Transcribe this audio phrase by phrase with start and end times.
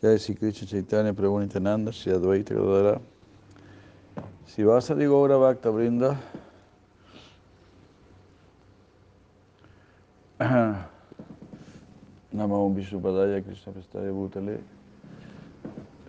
[0.00, 3.00] Jai Sri Krishna Chaitanya Prabhu Nityananda Sri Advaita Gadadara
[4.46, 6.16] Si vas a digo ahora Bhakta Brinda
[12.32, 14.62] Namo Vishnu Padaya Krishna Prestaya Bhutale.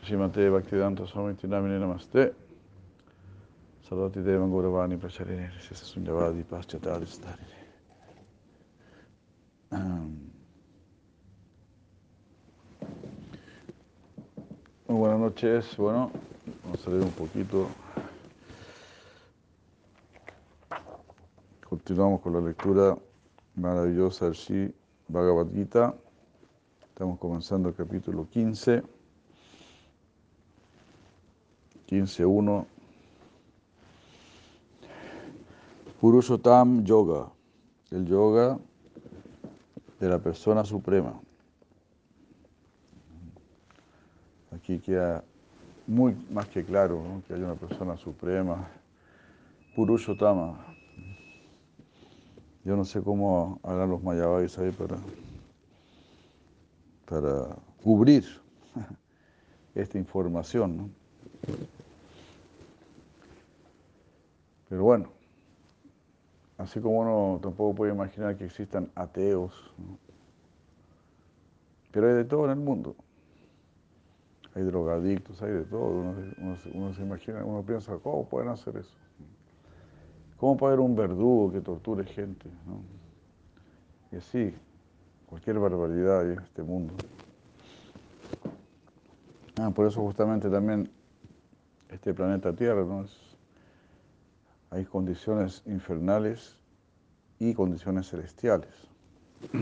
[0.06, 2.36] Srimate Bhaktivedanta Swami Tinamine Namaste.
[3.90, 7.58] Sarvati Devan Gauravani Pracharine Sisa Sunyavadi Paschatari Starine
[15.30, 15.78] noches.
[15.78, 16.10] Bueno,
[16.64, 17.68] vamos a leer un poquito.
[21.70, 22.98] Continuamos con la lectura
[23.54, 24.74] maravillosa del Sri
[25.08, 25.94] Bhagavad Gita.
[26.82, 28.82] Estamos comenzando el capítulo 15.
[31.88, 32.66] 15.1.
[36.02, 37.30] Purushottam Yoga.
[37.92, 38.58] El yoga
[40.00, 41.22] de la persona suprema.
[44.52, 45.24] Aquí queda
[45.90, 48.70] muy más que claro que hay una persona suprema,
[49.76, 50.68] Purushottama.
[52.64, 54.98] Yo no sé cómo harán los mayavais ahí para,
[57.10, 58.24] para cubrir
[59.76, 60.78] esta información.
[60.78, 60.90] ¿no?
[64.70, 65.10] Pero bueno,
[66.60, 69.74] así como uno tampoco puede imaginar que existan ateos,
[71.92, 72.96] pero hay de todo en el mundo
[74.56, 76.16] hay drogadictos, hay de todo.
[76.38, 78.96] Uno, se imagina, uno piensa, ¿cómo pueden hacer eso?
[80.38, 82.50] ¿Cómo puede haber un verdugo que torture gente?
[84.12, 84.54] Y así,
[85.26, 86.94] cualquier barbaridad hay en este mundo.
[89.60, 90.90] Ah, por eso justamente también
[91.90, 93.04] este planeta Tierra, ¿no?
[93.04, 93.18] Es,
[94.72, 96.58] hay condiciones infernales
[97.40, 98.70] y condiciones celestiales.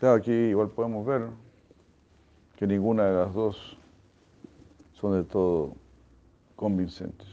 [0.00, 1.28] claro, aquí igual podemos ver
[2.56, 3.76] que ninguna de las dos
[4.92, 5.74] son de todo
[6.56, 7.28] convincentes.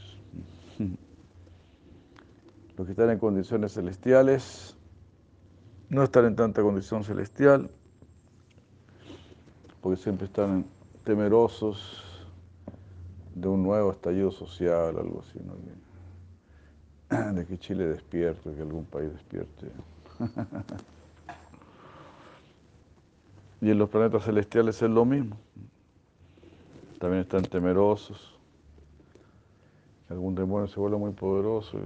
[2.76, 4.76] Los que están en condiciones celestiales
[5.88, 7.70] no están en tanta condición celestial,
[9.80, 10.64] porque siempre están
[11.04, 12.02] temerosos
[13.34, 15.54] de un nuevo estallido social, algo así, ¿no?
[17.34, 19.70] de que Chile despierte, que algún país despierte.
[23.62, 25.36] Y en los planetas celestiales es lo mismo.
[26.98, 28.36] También están temerosos.
[30.08, 31.78] Algún demonio se vuelva muy poderoso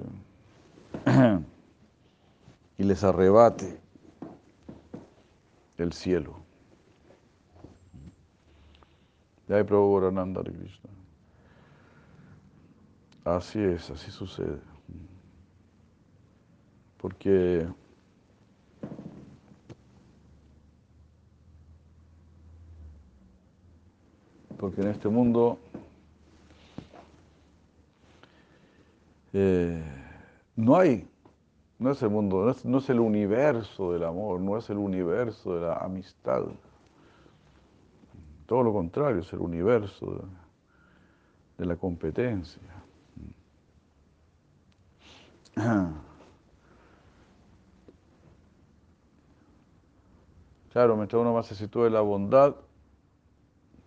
[2.79, 3.79] y, les arrebate
[5.77, 6.39] el cielo.
[9.47, 10.91] Ya hay Gorananda de Krishna.
[13.23, 14.61] Así es, así sucede.
[16.97, 17.69] Porque
[24.59, 25.59] porque en este mundo
[29.33, 29.83] eh,
[30.57, 31.07] no hay,
[31.79, 35.67] no es el mundo, no es, el universo del amor, no es el universo de
[35.67, 36.45] la amistad.
[38.47, 40.23] Todo lo contrario, es el universo de,
[41.59, 42.63] de la competencia.
[50.73, 52.55] Claro, mientras uno más se sitúa en la bondad,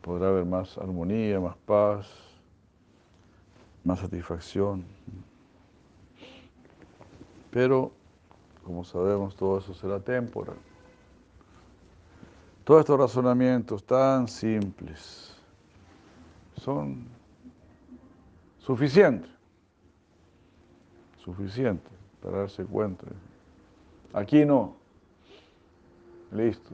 [0.01, 2.07] podrá haber más armonía, más paz,
[3.83, 4.83] más satisfacción.
[7.51, 7.91] Pero,
[8.63, 10.57] como sabemos, todo eso será temporal.
[12.63, 15.35] Todos estos razonamientos tan simples
[16.55, 17.07] son
[18.59, 19.31] suficientes,
[21.23, 23.07] suficientes para darse cuenta.
[24.13, 24.75] Aquí no,
[26.31, 26.69] listo.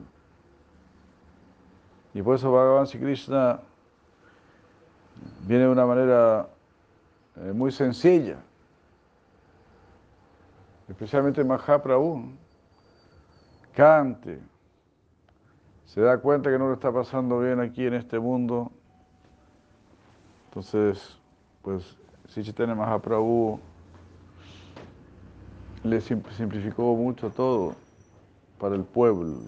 [2.16, 3.59] Y por eso Bhagavan Sri Krishna
[5.42, 6.48] viene de una manera
[7.36, 8.38] eh, muy sencilla,
[10.88, 12.31] especialmente Mahaprabhu,
[13.74, 14.40] cante,
[15.84, 18.72] se da cuenta que no le está pasando bien aquí en este mundo,
[20.48, 21.19] entonces,
[21.63, 21.98] pues,
[22.30, 23.60] si Chaitanya Mahaprabhu
[25.84, 27.75] le simplificó mucho todo
[28.57, 29.42] para el pueblo.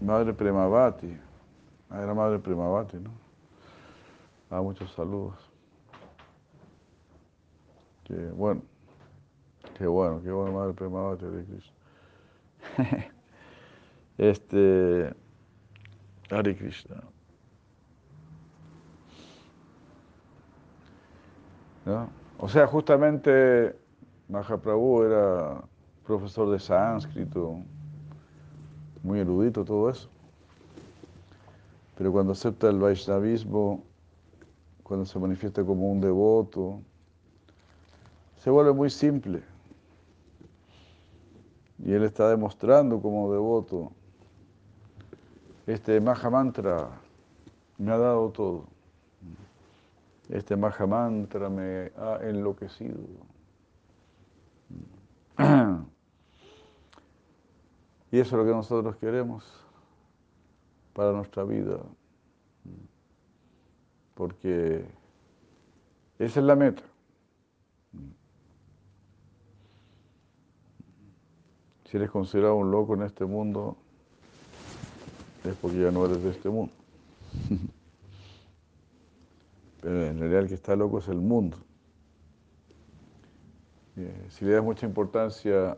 [0.00, 1.16] Madre Premavati.
[1.90, 3.10] Era Madre Premavati, ¿no?
[4.50, 5.34] Ah, muchos saludos.
[8.04, 8.62] Qué bueno.
[9.76, 11.74] Qué bueno, qué bueno, Madre Premavati de Krishna.
[14.18, 15.14] este.
[16.30, 17.02] Hare Krishna.
[21.84, 22.10] ¿No?
[22.38, 23.74] O sea, justamente
[24.28, 25.62] Mahaprabhu era
[26.06, 27.62] profesor de sánscrito,
[29.02, 30.08] muy erudito, todo eso.
[31.96, 33.82] Pero cuando acepta el Vaishnavismo,
[34.82, 36.80] cuando se manifiesta como un devoto,
[38.38, 39.42] se vuelve muy simple.
[41.78, 43.92] Y él está demostrando como devoto,
[45.66, 46.88] este Mahamantra
[47.76, 48.64] me ha dado todo.
[50.28, 52.98] Este Mahamantra me ha enloquecido.
[58.10, 59.44] Y eso es lo que nosotros queremos
[60.94, 61.78] para nuestra vida.
[64.14, 64.84] Porque
[66.18, 66.82] esa es la meta.
[71.84, 73.76] Si eres considerado un loco en este mundo,
[75.44, 76.72] es porque ya no eres de este mundo.
[79.80, 81.56] Pero en realidad el que está loco es el mundo.
[83.96, 85.76] Eh, si le das mucha importancia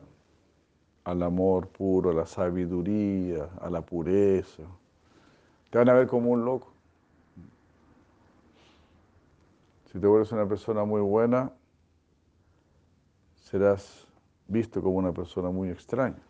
[1.11, 4.63] al amor puro, a la sabiduría, a la pureza,
[5.71, 6.73] te van a ver como un loco.
[9.87, 11.53] Si te vuelves una persona muy buena,
[13.35, 14.07] serás
[14.47, 16.23] visto como una persona muy extraña.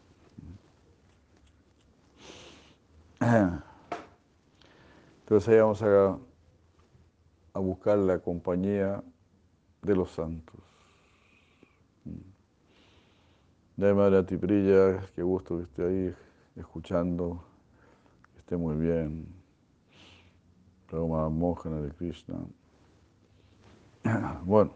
[5.21, 6.19] Entonces ahí vamos a,
[7.53, 9.03] a buscar la compañía
[9.83, 10.70] de los santos.
[13.81, 16.15] Madre Tiprilla, qué gusto que esté ahí
[16.55, 17.43] escuchando,
[18.35, 19.27] que esté muy bien.
[20.91, 22.37] Rama Mohana de Krishna.
[24.45, 24.73] Bueno.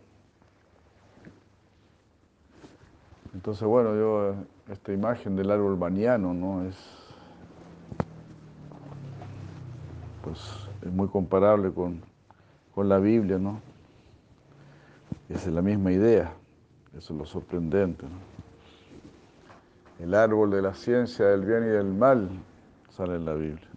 [3.34, 4.34] Entonces, bueno, yo,
[4.72, 6.64] esta imagen del árbol baniano, ¿no?
[6.64, 6.76] Es,
[10.22, 10.40] pues,
[10.80, 12.00] es muy comparable con,
[12.76, 13.60] la Biblia, ¿no?
[15.28, 16.32] Es la misma idea,
[16.96, 18.33] eso es lo sorprendente, ¿no?
[20.00, 22.28] El árbol de la ciencia del bien y del mal
[22.90, 23.68] sale en la Biblia.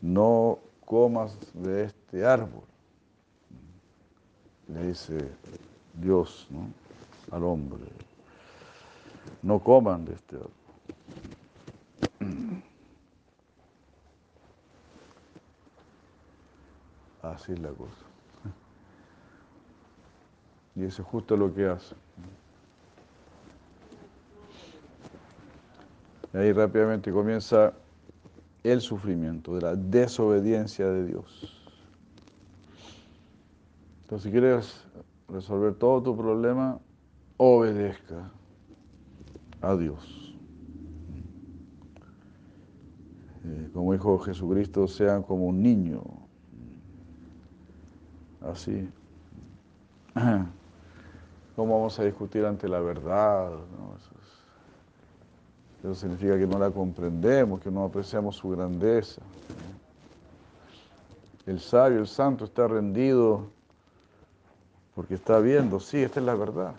[0.00, 2.64] No, comas de este árbol,
[4.68, 5.16] le dice
[5.94, 6.68] Dios ¿no?
[7.34, 7.86] al hombre
[9.42, 10.50] no coman de este árbol.
[17.22, 17.92] Así es la cosa.
[20.74, 21.94] Y eso es justo lo que hace.
[26.32, 27.74] Y ahí rápidamente comienza
[28.62, 31.62] el sufrimiento de la desobediencia de Dios.
[34.04, 34.84] Entonces, si quieres
[35.28, 36.78] resolver todo tu problema,
[37.36, 38.30] obedezca
[39.60, 40.34] a Dios.
[43.44, 46.02] Eh, como dijo Jesucristo, sean como un niño.
[48.40, 48.88] Así.
[51.56, 53.50] ¿Cómo vamos a discutir ante la verdad?
[55.82, 59.20] Eso, significa que no la comprendemos, que no apreciamos su grandeza.
[61.44, 63.48] El sabio, el santo está rendido
[64.94, 66.74] porque está viendo, sí, esta es la verdad.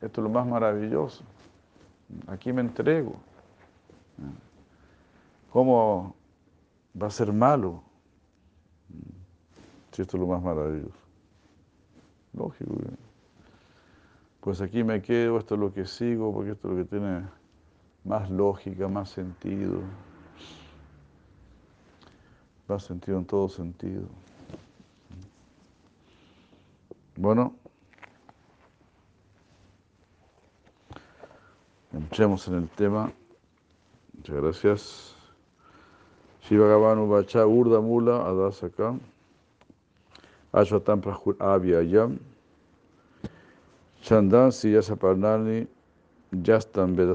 [0.00, 1.22] Esto es lo más maravilloso
[2.26, 3.14] aquí me entrego.
[5.52, 6.14] ¿Cómo
[7.00, 7.82] va a ser malo?
[9.92, 10.94] Si esto es lo más maravilloso.
[12.32, 12.76] Lógico.
[14.40, 17.22] Pues aquí me quedo, esto es lo que sigo, porque esto es lo que tiene
[18.04, 19.80] más lógica, más sentido.
[22.68, 24.04] Más sentido en todo sentido.
[27.16, 27.54] Bueno.
[31.92, 33.12] Entremos en el tema.
[34.16, 35.16] Muchas gracias.
[36.42, 38.98] Shiva Gavanu Bacha Urda Mula Adasaka
[40.52, 42.18] Ashwatam Prahur Avyayam
[44.02, 45.66] Chandan Siyasaparnani
[46.32, 47.14] Yastam Veda.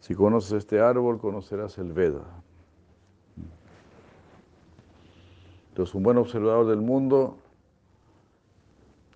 [0.00, 2.24] Si conoces este árbol, conocerás el Veda.
[5.70, 7.36] Entonces, un buen observador del mundo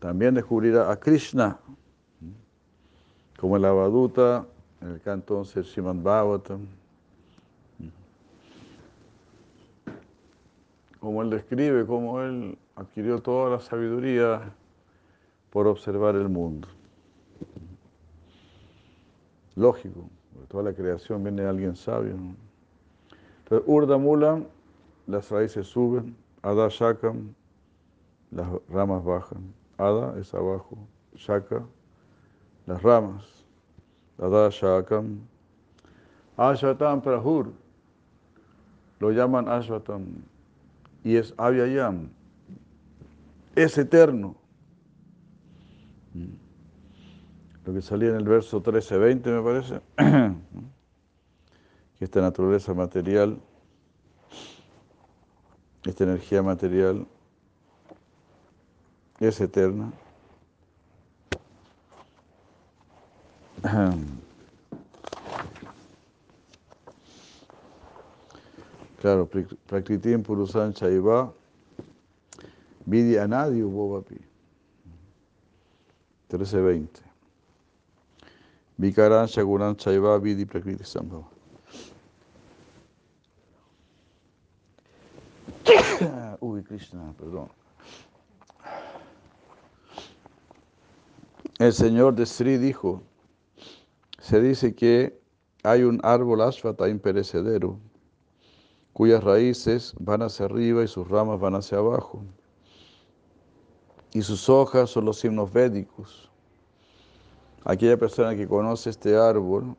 [0.00, 1.59] también descubrirá a Krishna,
[3.38, 4.47] como el Avaduta,
[4.81, 6.66] en el canto 11 Shiman Bhagavatam.
[10.99, 14.52] Como él describe, cómo él adquirió toda la sabiduría
[15.50, 16.69] por observar el mundo.
[19.55, 20.09] Lógico,
[20.49, 22.14] toda la creación viene de alguien sabio.
[23.45, 24.43] Entonces, Urda Mula,
[25.07, 27.35] las raíces suben, Ada Shakam,
[28.31, 29.52] las ramas bajan.
[29.76, 30.79] Ada es abajo,
[31.14, 31.62] Shaka,
[32.67, 33.45] las ramas.
[34.19, 35.21] Ada Shakam.
[36.37, 37.52] Ashwatam Prahur.
[39.00, 40.23] Lo llaman Ashwatam.
[41.05, 42.09] y es Avyayam,
[43.55, 44.37] es eterno.
[47.65, 49.81] Lo que salía en el verso 13-20 me parece,
[51.99, 53.41] que esta naturaleza material,
[55.85, 57.07] esta energía material
[59.21, 59.93] es eterna.
[69.03, 69.29] Claro,
[69.67, 71.33] Prakritim Purusan Chaiva,
[72.87, 74.19] Vidi Anadi Ubovapi.
[76.31, 76.87] 13.20.
[78.81, 81.25] Vikaran Shaguran Chaiva Vidi Prakriti Sambhava.
[86.41, 87.49] Uy, Krishna, perdón.
[91.59, 93.03] El señor de Sri dijo,
[94.19, 95.21] se dice que
[95.62, 97.79] hay un árbol ashvata imperecedero
[98.93, 102.25] cuyas raíces van hacia arriba y sus ramas van hacia abajo.
[104.12, 106.31] Y sus hojas son los himnos védicos.
[107.64, 109.76] Aquella persona que conoce este árbol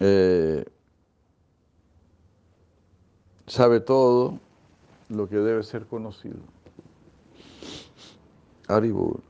[0.00, 0.64] eh,
[3.46, 4.38] sabe todo
[5.08, 6.38] lo que debe ser conocido.
[8.68, 9.20] Aribur.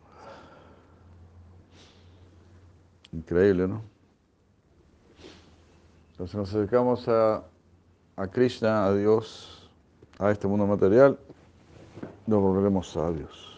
[3.12, 3.82] Increíble, ¿no?
[6.12, 7.44] Entonces nos acercamos a
[8.16, 9.70] a Krishna, a Dios,
[10.18, 11.18] a este mundo material,
[12.26, 13.52] nos volveremos sabios.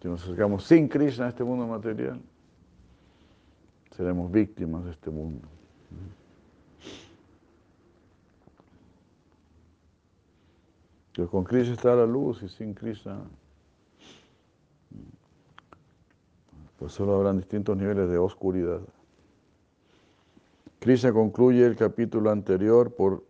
[0.00, 2.20] Si nos acercamos sin Krishna a este mundo material,
[3.96, 5.46] seremos víctimas de este mundo.
[11.14, 13.22] Pero con Krishna está la luz y sin Krishna,
[16.78, 18.80] pues solo habrán distintos niveles de oscuridad.
[20.80, 23.22] Krishna concluye el capítulo anterior por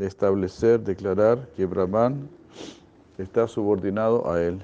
[0.00, 2.28] establecer, declarar que Brahman
[3.18, 4.62] está subordinado a él.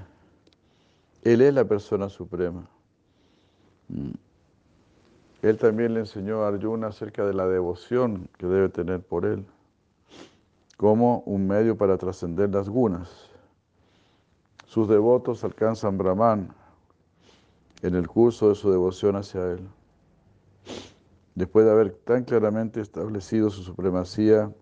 [1.22, 2.68] Él es la persona suprema.
[3.88, 4.12] Mm.
[5.42, 9.46] Él también le enseñó a Arjuna acerca de la devoción que debe tener por él,
[10.76, 13.30] como un medio para trascender las gunas.
[14.66, 16.52] Sus devotos alcanzan Brahman
[17.82, 19.68] en el curso de su devoción hacia él
[21.38, 24.52] después de haber tan claramente establecido su supremacía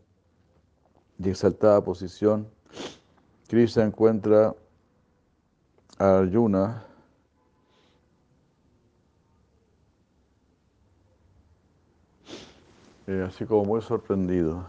[1.18, 2.50] y exaltada posición,
[3.48, 4.54] Krishna encuentra
[5.98, 6.86] a Arjuna
[13.24, 14.66] así como muy sorprendido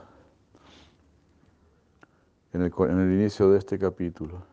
[2.54, 4.44] en el, inicio de este capítulo.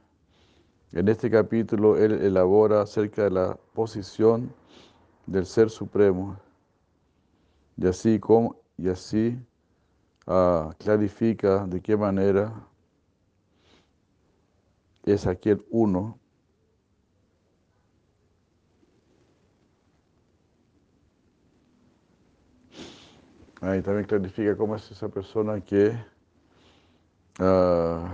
[0.92, 4.52] En este capítulo él elabora acerca de la posición
[5.26, 6.36] del Ser Supremo
[7.76, 9.38] y así, como, y así
[10.26, 12.52] uh, clarifica de qué manera
[15.04, 16.18] es aquel uno
[23.64, 25.96] Ahí también clarifica cómo es esa persona que
[27.40, 28.04] uh,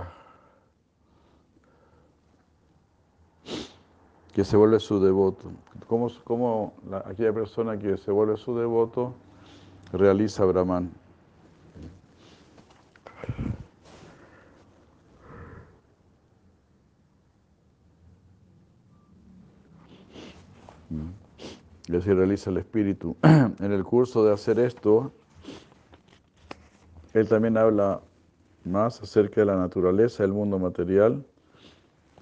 [4.31, 5.51] que se vuelve su devoto.
[5.87, 9.13] ¿Cómo, cómo la, aquella persona que se vuelve su devoto
[9.91, 11.00] realiza Brahman.
[21.91, 23.17] Y así realiza el espíritu.
[23.59, 25.11] En el curso de hacer esto,
[27.13, 28.01] él también habla
[28.63, 31.25] más acerca de la naturaleza del mundo material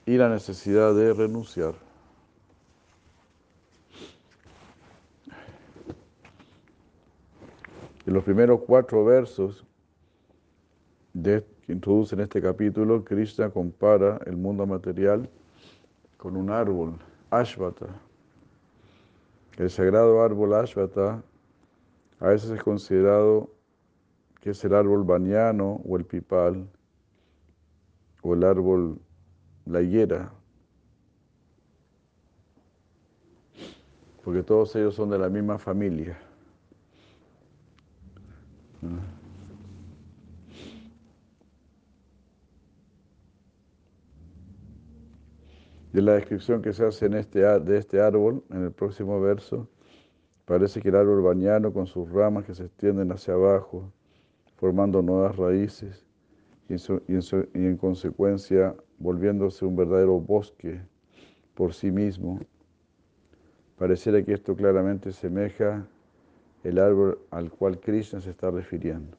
[0.07, 1.75] y la necesidad de renunciar.
[8.07, 9.63] En los primeros cuatro versos
[11.13, 15.29] de, que introducen este capítulo, Krishna compara el mundo material
[16.17, 16.97] con un árbol,
[17.29, 18.08] Ashvata.
[19.59, 21.21] El sagrado árbol Ashvata
[22.21, 23.49] a veces es considerado
[24.39, 26.65] que es el árbol baniano o el pipal
[28.21, 29.01] o el árbol
[29.65, 30.31] la higuera,
[34.23, 36.17] porque todos ellos son de la misma familia.
[45.93, 49.67] Y la descripción que se hace en este, de este árbol, en el próximo verso,
[50.45, 53.91] parece que el árbol bañano con sus ramas que se extienden hacia abajo,
[54.57, 56.05] formando nuevas raíces
[56.67, 56.75] y
[57.53, 60.79] en consecuencia volviéndose un verdadero bosque
[61.55, 62.39] por sí mismo.
[63.77, 65.87] Pareciera que esto claramente semeja
[66.63, 69.17] el árbol al cual Krishna se está refiriendo.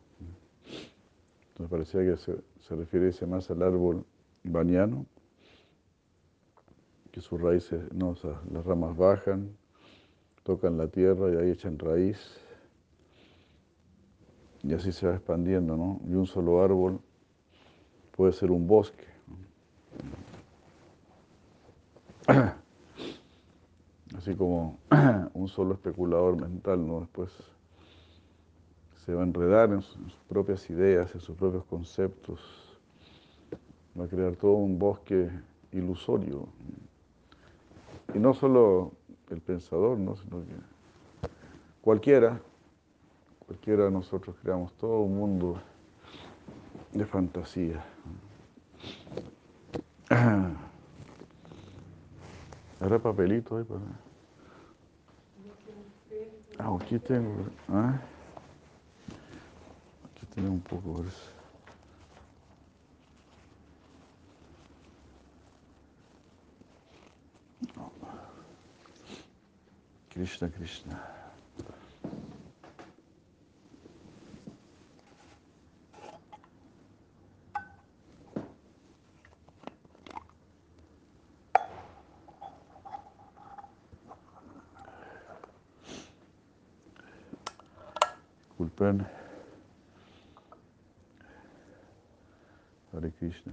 [1.58, 4.04] Me parecía que se, se refiere más al árbol
[4.44, 5.06] baniano,
[7.12, 8.16] que sus raíces, no,
[8.52, 9.50] las ramas bajan,
[10.42, 12.18] tocan la tierra y ahí echan raíz.
[14.62, 16.00] Y así se va expandiendo, ¿no?
[16.06, 17.00] Y un solo árbol
[18.16, 19.06] puede ser un bosque.
[24.16, 24.78] Así como
[25.32, 27.00] un solo especulador mental, ¿no?
[27.00, 27.30] Después
[29.06, 32.40] se va a enredar en sus propias ideas, en sus propios conceptos.
[33.98, 35.30] Va a crear todo un bosque
[35.72, 36.48] ilusorio.
[38.14, 38.92] Y no solo
[39.30, 40.16] el pensador, ¿no?
[40.16, 40.54] sino que
[41.80, 42.40] cualquiera,
[43.46, 45.60] cualquiera de nosotros creamos todo un mundo
[46.92, 47.84] de fantasía.
[52.80, 53.80] ¿Habrá papelito ahí para.?
[56.58, 57.44] Ah, aquí tengo.
[57.68, 58.00] ¿ah?
[60.10, 61.39] Aquí tengo un poco de eso.
[70.12, 71.00] Krishna, Krishna.
[88.58, 89.06] Disculpen.
[92.92, 93.52] Hare Krishna.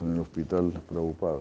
[0.00, 1.40] En el hospital Prabhupada.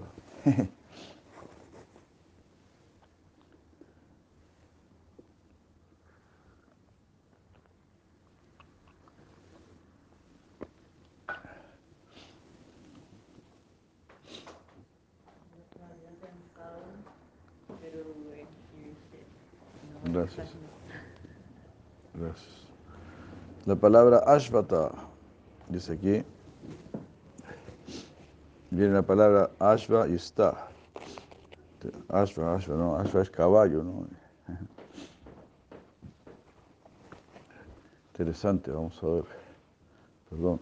[20.05, 20.51] Gracias.
[22.13, 22.67] Gracias.
[23.65, 24.91] La palabra Ashvata,
[25.69, 26.23] dice aquí,
[28.73, 30.67] viene la palabra Ashva y está.
[32.09, 34.07] Ashva, Ashva, no, Ashva es caballo, ¿no?
[38.13, 39.25] Interesante, vamos a ver.
[40.29, 40.59] Perdón.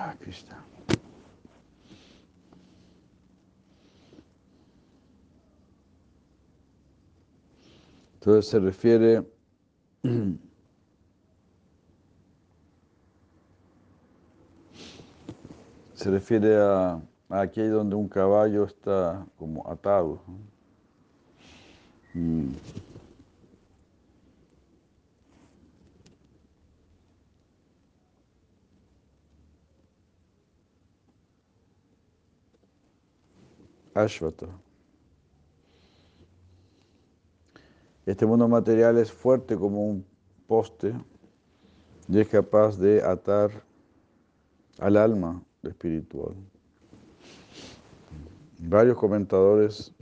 [0.00, 0.64] Ah, aquí está.
[8.28, 9.24] Entonces se refiere
[15.94, 20.20] se refiere a, a aquí donde un caballo está como atado.
[22.12, 22.50] Mm.
[38.08, 40.02] Este mundo material es fuerte como un
[40.46, 40.94] poste
[42.08, 43.50] y es capaz de atar
[44.78, 46.34] al alma espiritual.
[48.60, 49.92] Varios comentadores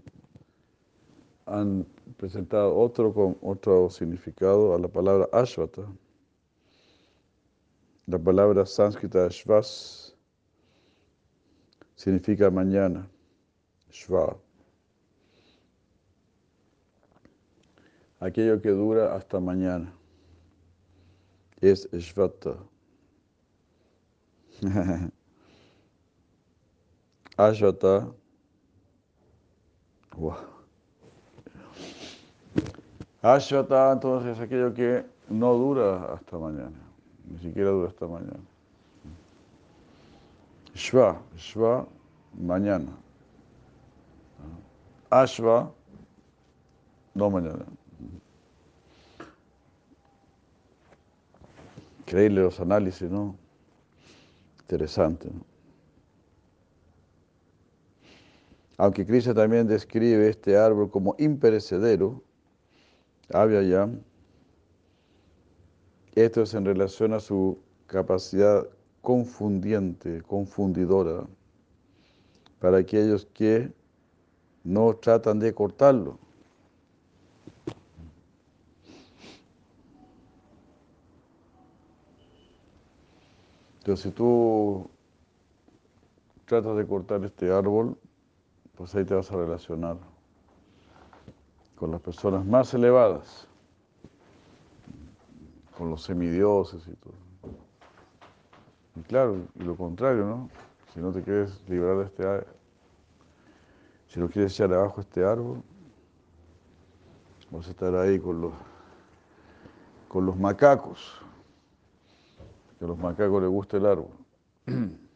[1.47, 1.85] han
[2.16, 5.83] presentado otro, otro significado a la palabra Ashvata.
[8.07, 10.14] La palabra sánscrita Shvas
[11.97, 13.11] significa mañana.
[13.90, 14.46] Shva.
[18.20, 19.92] Aquello que dura hasta mañana.
[21.61, 22.57] Es Shvata.
[27.37, 28.09] Ashvata.
[30.16, 30.37] Wow.
[33.22, 36.79] Ashvata entonces es aquello que no dura hasta mañana.
[37.29, 38.40] Ni siquiera dura hasta mañana.
[40.74, 41.20] Shva.
[41.37, 41.87] Shva.
[42.35, 42.92] Mañana.
[45.11, 45.72] Ashva,
[47.14, 47.64] no mañana.
[52.07, 53.37] Increíble los análisis, ¿no?
[54.61, 55.29] Interesante.
[58.77, 62.23] Aunque Krishna también describe este árbol como imperecedero,
[63.33, 64.03] Avyayam,
[66.14, 68.69] esto es en relación a su capacidad
[69.03, 71.27] confundiente, confundidora,
[72.61, 73.73] para aquellos que
[74.62, 76.21] no tratan de cortarlo.
[83.87, 84.90] Entonces, si tú
[86.44, 87.96] tratas de cortar este árbol,
[88.75, 89.96] pues ahí te vas a relacionar
[91.77, 93.46] con las personas más elevadas,
[95.79, 97.14] con los semidioses y todo.
[98.96, 100.51] Y claro, y lo contrario, ¿no?
[100.92, 102.44] Si no te quieres librar de este
[104.09, 105.62] si no quieres echar abajo este árbol,
[107.53, 108.53] vas a estar ahí con los,
[110.09, 111.25] con los macacos,
[112.79, 114.11] que a los macacos les gusta el árbol.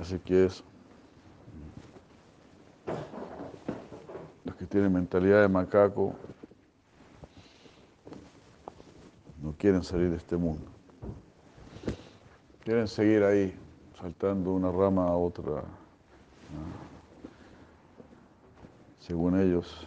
[0.00, 0.64] Así que eso.
[4.44, 6.14] Los que tienen mentalidad de macaco
[9.42, 10.64] no quieren salir de este mundo.
[12.64, 13.56] Quieren seguir ahí,
[13.98, 15.64] saltando de una rama a otra.
[19.00, 19.86] Según ellos,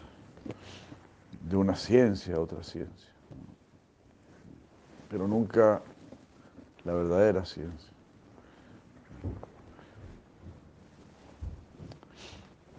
[1.47, 3.10] de una ciencia a otra ciencia.
[5.11, 5.81] Pero nunca
[6.85, 7.91] la verdadera ciencia.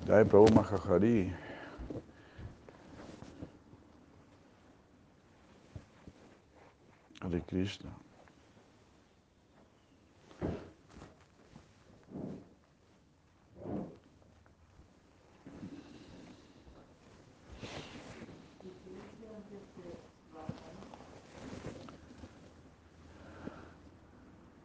[0.06, 1.30] Jai Prabhu Mahajari.
[7.20, 8.01] Hare Krishna.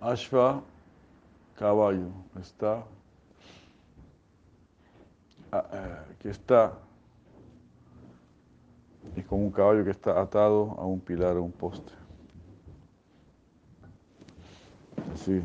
[0.08, 0.64] Ashva,
[1.58, 2.84] caballo, está
[5.52, 6.74] Ah, eh, que está,
[9.16, 11.94] es como un caballo que está atado a un pilar, a un poste.
[15.14, 15.42] Así.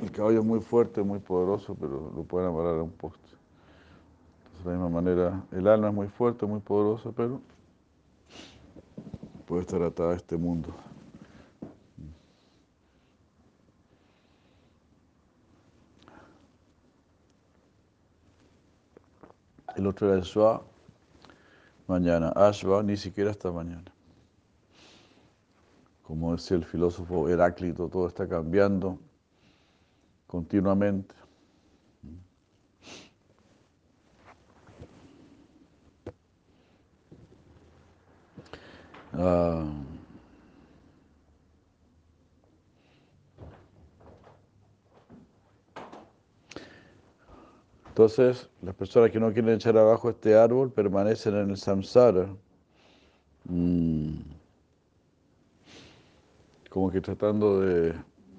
[0.00, 3.18] El caballo es muy fuerte, muy poderoso, pero lo pueden amarrar a un poste.
[4.44, 7.40] Entonces, de la misma manera, el alma es muy fuerte, muy poderosa, pero
[9.46, 10.68] puede estar atada a este mundo.
[19.76, 20.64] El otro era el Shua,
[21.86, 22.30] mañana.
[22.30, 23.84] Ashva, ni siquiera hasta mañana.
[26.02, 28.98] Como decía el filósofo Heráclito, todo está cambiando
[30.26, 31.14] continuamente.
[39.12, 39.64] Ah.
[47.96, 52.28] Entonces, las personas que no quieren echar abajo este árbol permanecen en el samsara.
[53.44, 54.18] Mm.
[56.68, 57.94] Como que tratando de,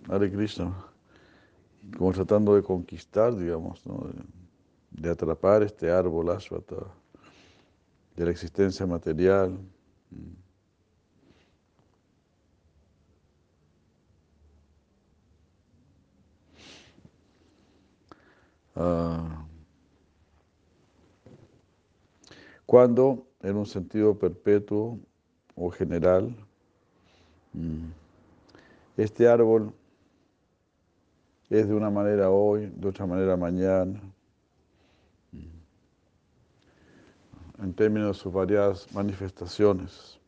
[0.10, 0.72] Hare Krishna,
[1.98, 4.08] como tratando de conquistar, digamos, ¿no?
[4.92, 6.76] de, atrapar este árbol ashwata,
[8.16, 9.58] de la existencia material.
[10.12, 10.34] Mm.
[18.76, 19.47] Ah.
[22.68, 25.00] Cuando en un sentido perpetuo
[25.56, 26.36] o general,
[27.54, 27.88] mm,
[28.98, 29.74] este árbol
[31.50, 34.02] es de una manera hoy, de otra manera mañana,
[35.32, 35.38] mm,
[37.64, 40.20] en términos de sus variadas manifestaciones.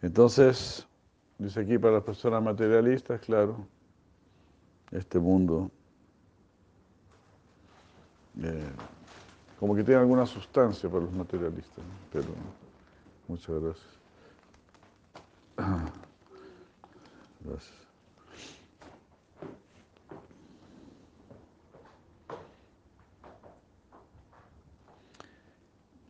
[0.00, 0.86] Entonces,
[1.36, 3.66] dice aquí para las personas materialistas, claro,
[4.90, 5.70] este mundo
[8.42, 8.70] eh,
[9.58, 12.28] como que tiene alguna sustancia para los materialistas, pero
[13.28, 14.00] muchas gracias.
[17.42, 17.74] Gracias.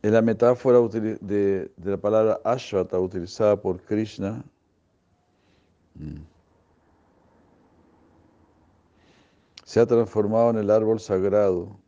[0.03, 1.19] En la metáfora de,
[1.77, 4.43] de la palabra Ashwata utilizada por Krishna,
[9.71, 11.79] se ha transformado en el árbol sagrado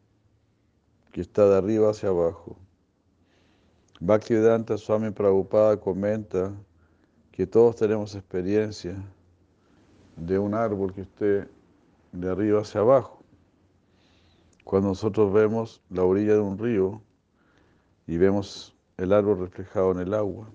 [1.11, 2.57] que está de arriba hacia abajo.
[3.99, 6.53] Bhaktivedanta Swami Prabhupada comenta
[7.33, 8.95] que todos tenemos experiencia
[10.15, 11.49] de un árbol que esté
[12.13, 13.25] de arriba hacia abajo.
[14.63, 17.03] Cuando nosotros vemos la orilla de un río
[18.07, 20.49] y vemos el árbol reflejado en el agua.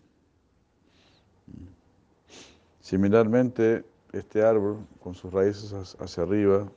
[2.79, 6.71] Similarmente, este árbol con sus raíces hacia arriba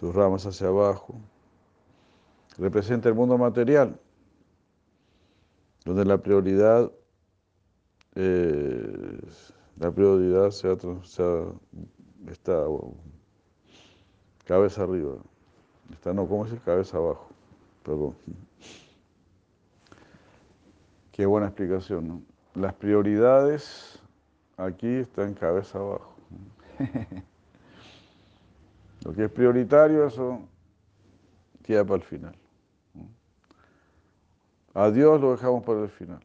[0.00, 1.14] sus ramas hacia abajo.
[2.56, 4.00] Representa el mundo material,
[5.84, 6.90] donde la prioridad,
[8.14, 9.20] eh,
[9.76, 10.72] la prioridad se,
[12.30, 12.64] está
[14.46, 15.16] cabeza arriba.
[15.92, 16.58] Está, no, ¿cómo es?
[16.60, 17.28] Cabeza abajo.
[17.82, 18.16] Perdón.
[21.12, 22.22] Qué buena explicación, ¿no?
[22.54, 24.00] Las prioridades
[24.56, 26.14] aquí están cabeza abajo.
[29.04, 30.40] Lo que es prioritario, eso
[31.62, 32.34] queda para el final.
[34.74, 36.20] A Dios lo dejamos para el final.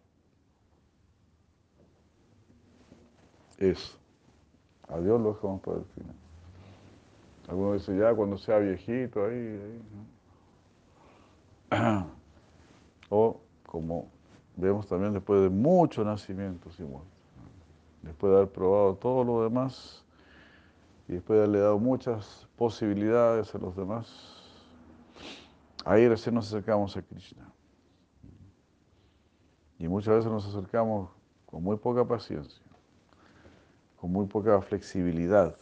[3.58, 3.98] Eso.
[4.88, 6.16] A Dios lo dejamos para el final.
[7.48, 9.82] Algunos dicen, ya cuando sea viejito, ahí,
[11.72, 12.06] ahí.
[13.10, 14.10] O como
[14.56, 17.12] vemos también después de muchos nacimientos y muertes.
[18.02, 20.05] Después de haber probado todo lo demás
[21.08, 24.08] y después de haberle dado muchas posibilidades a los demás,
[25.86, 27.48] ahí recién nos acercamos a Krishna.
[29.78, 31.10] Y muchas veces nos acercamos
[31.46, 32.66] con muy poca paciencia,
[34.00, 35.56] con muy poca flexibilidad.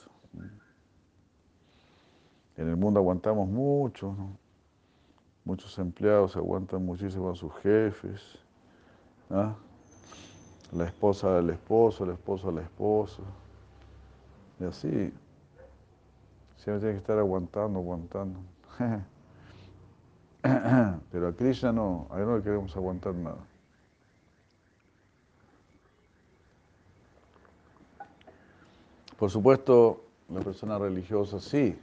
[2.56, 4.16] En el mundo aguantamos mucho,
[5.44, 8.22] muchos empleados aguantan muchísimo a sus jefes,
[9.30, 9.56] ¿ah?
[10.72, 13.24] la esposa del esposo, el esposo a la esposa,
[14.60, 15.14] y así,
[16.64, 18.40] siempre tiene que estar aguantando, aguantando.
[21.12, 23.38] Pero a Krishna no, a él no le queremos aguantar nada.
[29.18, 31.78] Por supuesto, la persona religiosa sí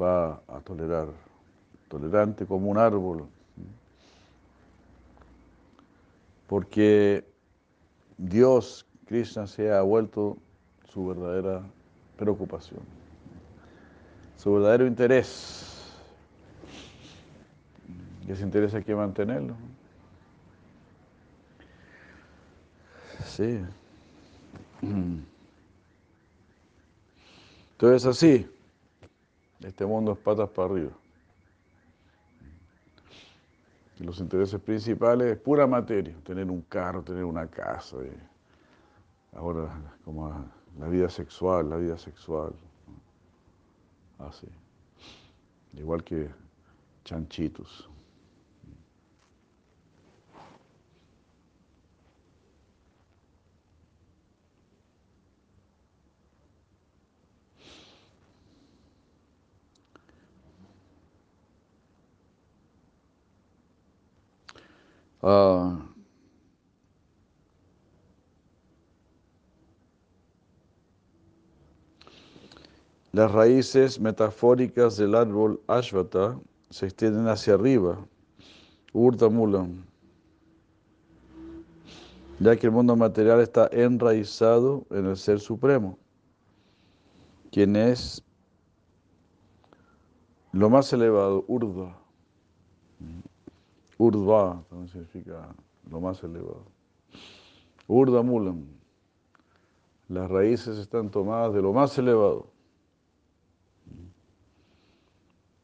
[0.00, 1.08] va a tolerar,
[1.88, 3.26] tolerante como un árbol,
[6.46, 7.24] porque
[8.16, 10.36] Dios, Krishna, se ha vuelto
[10.88, 11.62] su verdadera
[12.16, 12.80] preocupación,
[14.44, 15.90] su verdadero interés.
[18.28, 19.56] Y ese interés hay que mantenerlo.
[23.24, 23.64] Sí.
[27.72, 28.46] Entonces así,
[29.60, 30.92] este mundo es patas para arriba.
[33.98, 37.96] Y los intereses principales es pura materia, tener un carro, tener una casa.
[39.32, 40.44] ahora, como
[40.78, 42.52] la vida sexual, la vida sexual.
[44.18, 44.48] Así.
[45.76, 46.30] Igual que
[47.04, 47.88] chanchitos.
[65.22, 65.93] Ah.
[73.14, 76.36] Las raíces metafóricas del árbol Ashvata
[76.70, 78.04] se extienden hacia arriba,
[78.92, 79.84] Urta Mulam,
[82.40, 85.96] ya que el mundo material está enraizado en el Ser Supremo,
[87.52, 88.20] quien es
[90.50, 91.96] lo más elevado, Urda.
[93.96, 95.54] Urdva también significa
[95.88, 96.64] lo más elevado.
[97.86, 98.66] Urda Mulam.
[100.08, 102.53] Las raíces están tomadas de lo más elevado.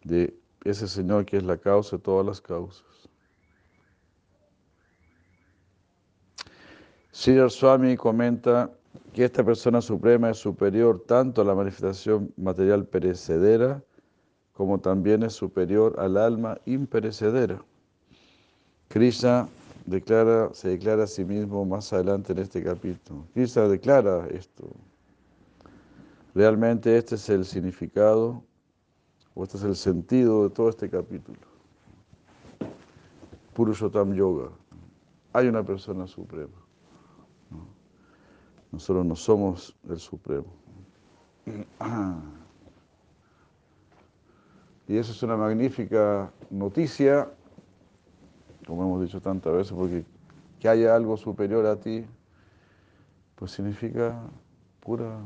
[0.03, 0.35] De
[0.65, 2.85] ese Señor que es la causa de todas las causas.
[7.13, 8.71] Sridhar Swami comenta
[9.13, 13.83] que esta persona suprema es superior tanto a la manifestación material perecedera
[14.53, 17.65] como también es superior al alma imperecedera.
[18.89, 19.49] Krishna
[19.87, 23.25] declara, se declara a sí mismo más adelante en este capítulo.
[23.33, 24.71] Krishna declara esto.
[26.35, 28.45] Realmente este es el significado
[29.41, 31.39] o este es el sentido de todo este capítulo.
[33.55, 34.51] Purushottam Yoga.
[35.33, 36.53] Hay una persona suprema.
[38.71, 40.53] Nosotros no somos el supremo.
[44.87, 47.31] Y eso es una magnífica noticia
[48.67, 50.05] como hemos dicho tantas veces, porque
[50.59, 52.05] que haya algo superior a ti,
[53.37, 54.21] pues significa
[54.81, 55.19] pura,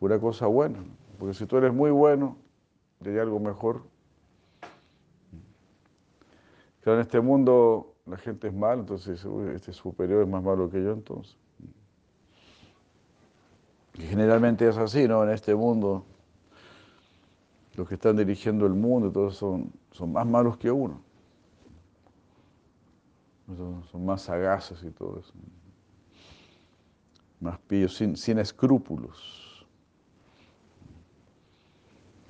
[0.00, 0.78] pura cosa buena.
[1.18, 2.38] Porque si tú eres muy bueno
[3.04, 3.82] y hay algo mejor,
[6.80, 10.82] claro, en este mundo la gente es mala, entonces este superior es más malo que
[10.82, 11.36] yo entonces.
[13.94, 15.22] Y generalmente es así, ¿no?
[15.22, 16.06] En este mundo
[17.74, 21.02] los que están dirigiendo el mundo, todos son, son más malos que uno.
[23.90, 25.32] Son, más sagaces y todo eso.
[27.40, 29.49] Más pillos, sin, sin escrúpulos.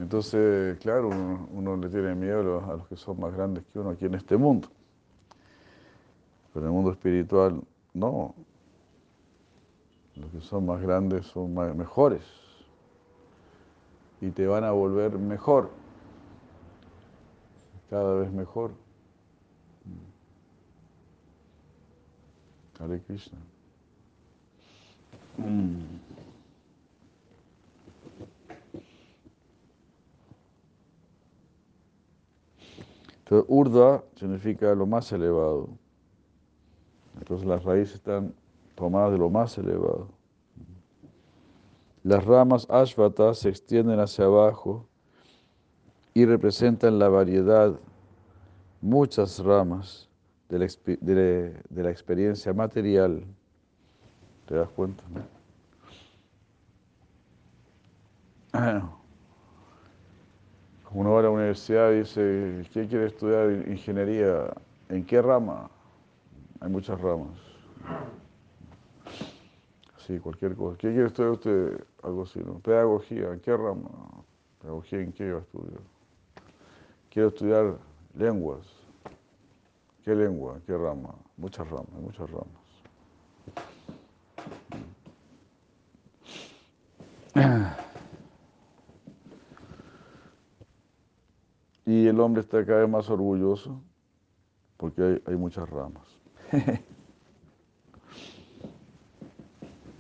[0.01, 4.07] Entonces, claro, uno, le tiene miedo a los, que son más grandes que uno aquí
[4.07, 4.69] en este mundo.
[6.55, 8.35] Pero en el mundo espiritual, no.
[10.17, 12.25] Los que son más grandes son mejores.
[14.23, 15.71] Y te van a volver mejor.
[17.91, 18.73] Cada vez mejor.
[22.79, 23.39] Hare Krishna.
[33.31, 35.69] Entonces, Urda significa lo más elevado.
[37.17, 38.35] Entonces las raíces están
[38.75, 40.09] tomadas de lo más elevado.
[42.03, 44.89] Las ramas ashvata se extienden hacia abajo
[46.13, 47.79] y representan la variedad,
[48.81, 50.09] muchas ramas
[50.49, 53.25] de la, experiencia material.
[54.47, 55.05] ¿Te das cuenta?
[58.53, 59.00] No?
[60.93, 64.53] Uno va a la universidad y dice, ¿qué quiere estudiar ingeniería?
[64.89, 65.71] ¿En qué rama?
[66.61, 67.39] Hay muchas ramas.
[69.99, 70.77] Sí, cualquier cosa.
[70.79, 71.85] ¿Qué quiere estudiar usted?
[72.03, 72.59] Algo así, ¿no?
[72.59, 73.89] Pedagogía, ¿en qué rama?
[74.61, 75.81] Pedagogía, ¿en qué va a estudiar?
[77.09, 77.77] Quiero estudiar
[78.17, 78.67] lenguas.
[80.05, 80.59] ¿Qué lengua?
[80.67, 81.15] ¿Qué rama?
[81.37, 82.60] Muchas ramas, muchas ramas.
[92.01, 93.79] Y el hombre está cada vez más orgulloso
[94.79, 96.19] porque hay, hay muchas ramas.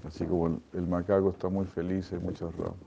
[0.06, 2.78] Así como el, el, macaco está muy feliz, hay muchas ramas.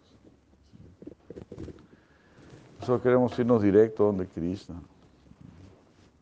[2.80, 4.82] Nosotros queremos irnos directo donde Krishna.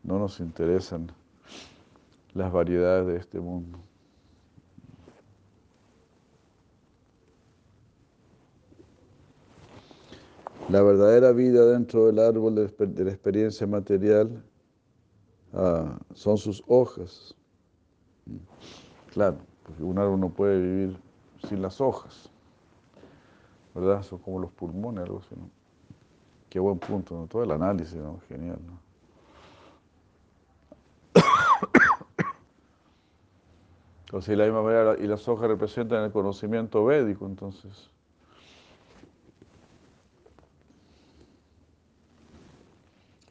[0.02, 1.10] No nos interesan
[2.34, 3.78] las variedades de este mundo.
[10.72, 14.42] La verdadera vida dentro del árbol de, la experiencia material
[15.52, 17.34] uh, son sus hojas.
[19.12, 20.96] Claro, porque un árbol no puede vivir
[21.46, 22.30] sin las hojas.
[23.74, 24.02] ¿Verdad?
[24.02, 25.50] Son como los pulmones, algo así, ¿no?
[26.48, 27.26] Qué buen punto, ¿no?
[27.26, 28.18] Todo el análisis, ¿no?
[28.26, 28.58] Genial,
[34.10, 37.90] la misma y las hojas representan el conocimiento védico, entonces.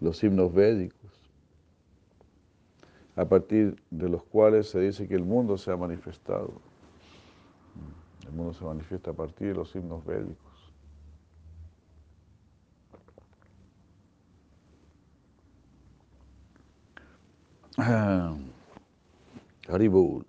[0.01, 1.11] Los himnos védicos,
[3.15, 6.59] a partir de los cuales se dice que el mundo se ha manifestado.
[8.25, 10.73] El mundo se manifiesta a partir de los himnos védicos.
[19.67, 20.25] Haribul.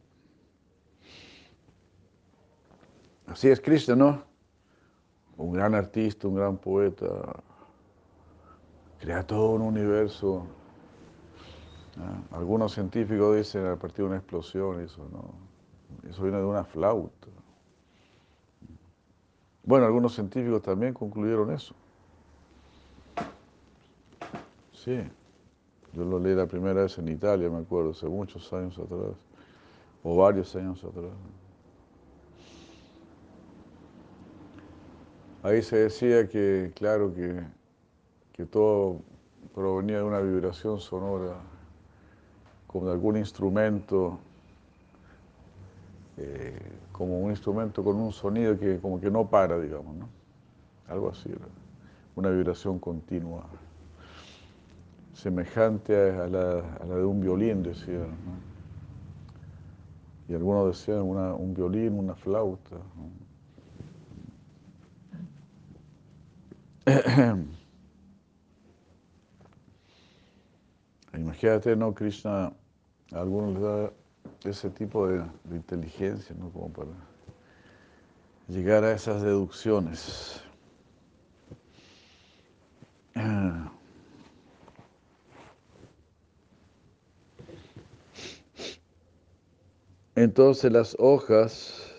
[3.26, 4.22] Así es Cristo, ¿no?
[5.38, 7.42] Un gran artista, un gran poeta,
[9.02, 10.46] crea todo un universo.
[12.30, 17.26] Algunos científicos dicen a partir de una explosión, eso no, eso viene de una flauta.
[19.64, 21.74] Bueno, algunos científicos también concluyeron eso.
[24.72, 25.00] Sí,
[25.92, 29.16] yo lo leí la primera vez en Italia, me acuerdo, hace muchos años atrás,
[30.04, 31.12] o varios años atrás.
[35.42, 37.44] Ahí se decía que, claro, que,
[38.32, 39.00] que todo
[39.54, 41.34] provenía de una vibración sonora,
[42.66, 44.18] como de algún instrumento,
[46.16, 46.58] eh,
[46.92, 50.08] como un instrumento con un sonido que como que no para, digamos, ¿no?
[50.88, 51.30] Algo así,
[52.16, 53.44] una vibración continua,
[55.12, 58.52] semejante a la, de un violín, decían, ¿no?
[60.28, 62.76] Y algunos decían un violín, una flauta.
[71.14, 71.94] Imagínate, ¿no?
[71.94, 72.52] Krishna,
[73.12, 73.92] a algunos les da
[74.44, 76.50] ese tipo de, inteligencia, ¿no?
[76.50, 76.90] Como para
[78.48, 80.40] llegar a esas deducciones.
[90.14, 91.90] Entonces las hojas,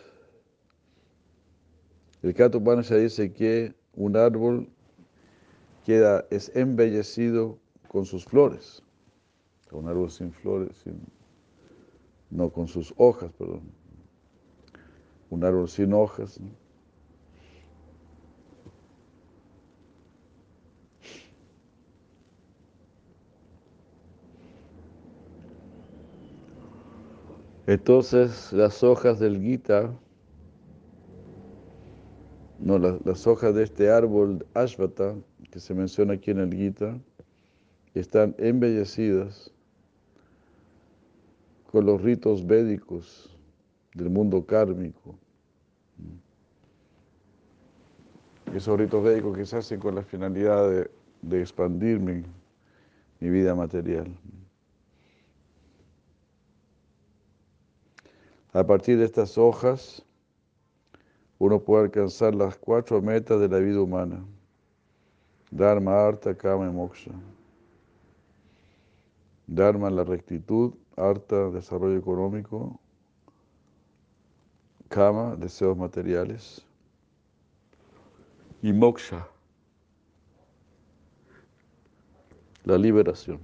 [2.22, 4.70] el Katupanasha dice que un árbol
[5.86, 7.58] queda, es embellecido
[7.88, 8.83] con sus flores.
[9.74, 11.02] Un árbol sin flores, sin,
[12.30, 13.62] no con sus hojas, perdón.
[15.30, 16.40] Un árbol sin hojas.
[27.66, 29.92] Entonces las hojas del Gita,
[32.60, 35.16] no, las, las hojas de este árbol Ashvata,
[35.50, 37.00] que se menciona aquí en el Gita,
[37.94, 39.54] están embellecidas
[41.74, 43.36] con los ritos védicos
[43.96, 45.16] del mundo kármico.
[48.54, 50.92] Esos ritos védicos que se hacen con la finalidad de,
[51.24, 52.24] de expandir mi,
[53.20, 54.16] mi vida material.
[58.52, 60.06] A partir de estas hojas,
[61.40, 64.24] uno puede alcanzar las cuatro metas de la vida humana.
[65.50, 67.14] Dharma, Artha, Kama y Moksha.
[69.48, 72.80] Dharma, la rectitud, Artha, desarrollo económico,
[74.90, 76.66] Kama, deseos materiales,
[78.62, 79.28] y Moksha,
[82.64, 83.40] la liberación.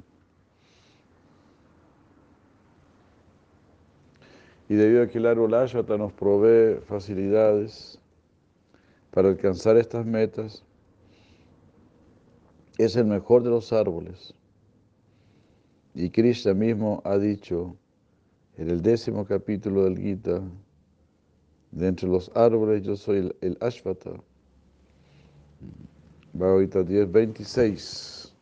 [4.69, 7.99] Y debido a que el árbol Ashwata nos provee facilidades
[9.09, 10.63] para alcanzar estas metas,
[12.77, 14.35] es el mejor de los árboles.
[15.95, 17.75] Y Krishna mismo ha dicho
[18.57, 20.41] en el décimo capítulo del Gita,
[21.71, 24.11] de entre los árboles yo soy el, el Ashvata.
[26.33, 28.33] Bhagavad 10, 26.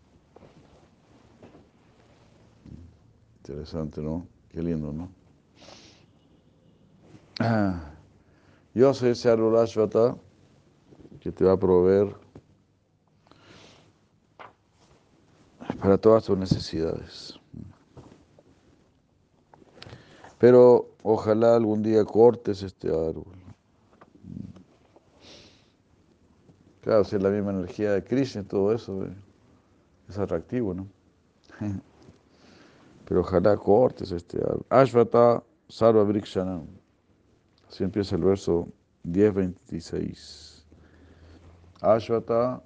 [3.40, 4.28] Interesante, ¿no?
[4.50, 5.10] Qué lindo, ¿no?
[8.74, 10.18] Yo soy ese árbol Ashvata
[11.20, 12.14] que te va a proveer
[15.82, 17.40] para todas tus necesidades.
[20.40, 23.26] Pero ojalá algún día cortes este árbol.
[26.82, 29.14] Claro, si es la misma energía de Krishna y todo eso, eh,
[30.08, 30.88] es atractivo, ¿no?
[33.06, 34.66] Pero ojalá cortes este árbol.
[34.70, 36.66] Ashvata Sarva Vrikshanam.
[37.68, 38.70] Así empieza el verso
[39.06, 40.64] 10.26.
[41.82, 42.64] Ashvata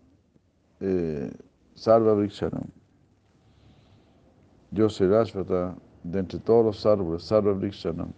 [0.82, 1.32] eh,
[1.74, 2.81] Sarva Vrikshanam.
[4.74, 8.14] Yo soy Ashvata de entre todos los árboles, Sarva Vrikshanam.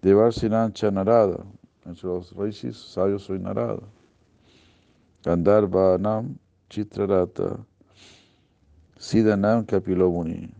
[0.00, 1.44] Devarsinancha Narada.
[1.84, 3.82] Entre los rishis sabios soy Narada.
[5.22, 6.38] Gandharvanam
[6.70, 7.64] Chitrarata.
[8.96, 10.50] Siddhanam Kapilomuni.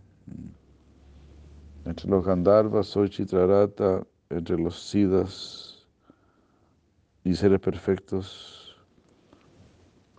[1.86, 5.86] Entre los Gandharvas soy Chitrarata, entre los Siddhas
[7.24, 8.76] y seres perfectos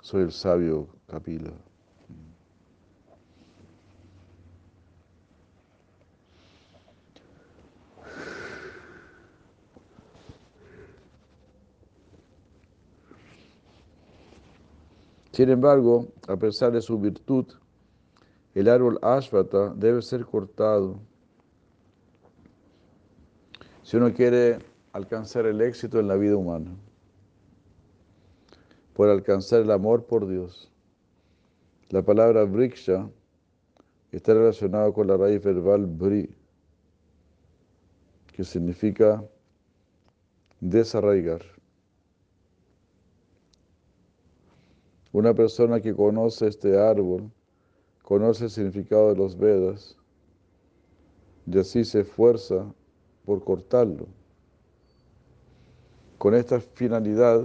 [0.02, 1.54] soy el sabio Kapila.
[15.34, 17.48] Sin embargo, a pesar de su virtud,
[18.54, 21.00] el árbol Ashvata debe ser cortado
[23.82, 24.60] si uno quiere
[24.92, 26.72] alcanzar el éxito en la vida humana,
[28.94, 30.72] por alcanzar el amor por Dios.
[31.90, 33.10] La palabra vriksha
[34.12, 36.30] está relacionada con la raíz verbal bri,
[38.28, 39.24] que significa
[40.60, 41.53] desarraigar.
[45.14, 47.32] Una persona que conoce este árbol,
[48.02, 49.96] conoce el significado de los Vedas
[51.46, 52.66] y así se esfuerza
[53.24, 54.08] por cortarlo.
[56.18, 57.44] Con esta finalidad,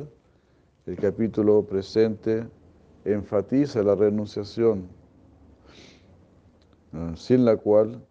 [0.86, 2.48] el capítulo presente
[3.04, 4.88] enfatiza la renunciación,
[6.94, 8.02] ah, sin la cual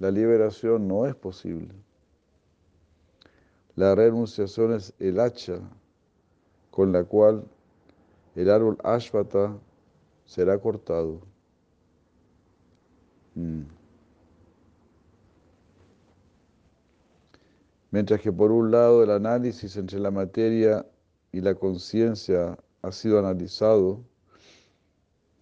[0.00, 1.72] la liberación no es posible.
[3.76, 5.60] La renunciación es el hacha
[6.72, 7.44] con la cual
[8.34, 9.58] el árbol Ashvata
[10.24, 11.20] será cortado.
[13.34, 13.62] Mm.
[17.90, 20.86] Mientras que por un lado el análisis entre la materia
[21.30, 24.00] y la conciencia ha sido analizado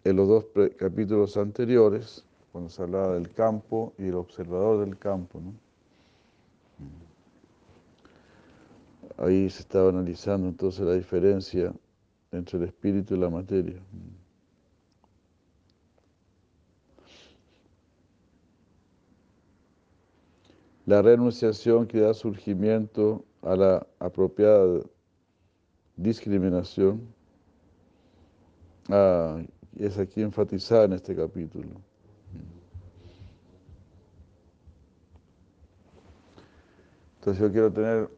[0.03, 5.41] en los dos capítulos anteriores, cuando se hablaba del campo y el observador del campo.
[5.41, 5.55] ¿no?
[9.19, 11.73] Ahí se estaba analizando entonces la diferencia
[12.33, 13.81] entre el espíritu y la materia.
[20.87, 24.81] La renunciación que da surgimiento a la apropiada
[25.97, 27.15] discriminación
[28.89, 29.41] ah,
[29.77, 31.81] es aquí enfatizada en este capítulo.
[37.19, 38.11] Entonces yo quiero tener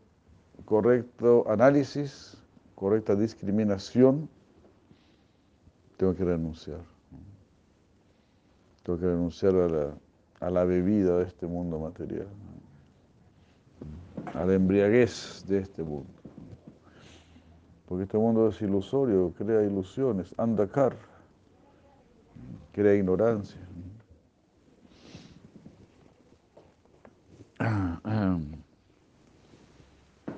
[0.65, 2.42] correcto análisis
[2.83, 4.29] correcta discriminación,
[5.97, 6.81] tengo que renunciar.
[8.83, 9.95] Tengo que renunciar a la,
[10.41, 12.27] a la bebida de este mundo material,
[14.35, 16.11] a la embriaguez de este mundo.
[17.87, 20.97] Porque este mundo es ilusorio, crea ilusiones, andakar,
[22.73, 23.61] crea ignorancia.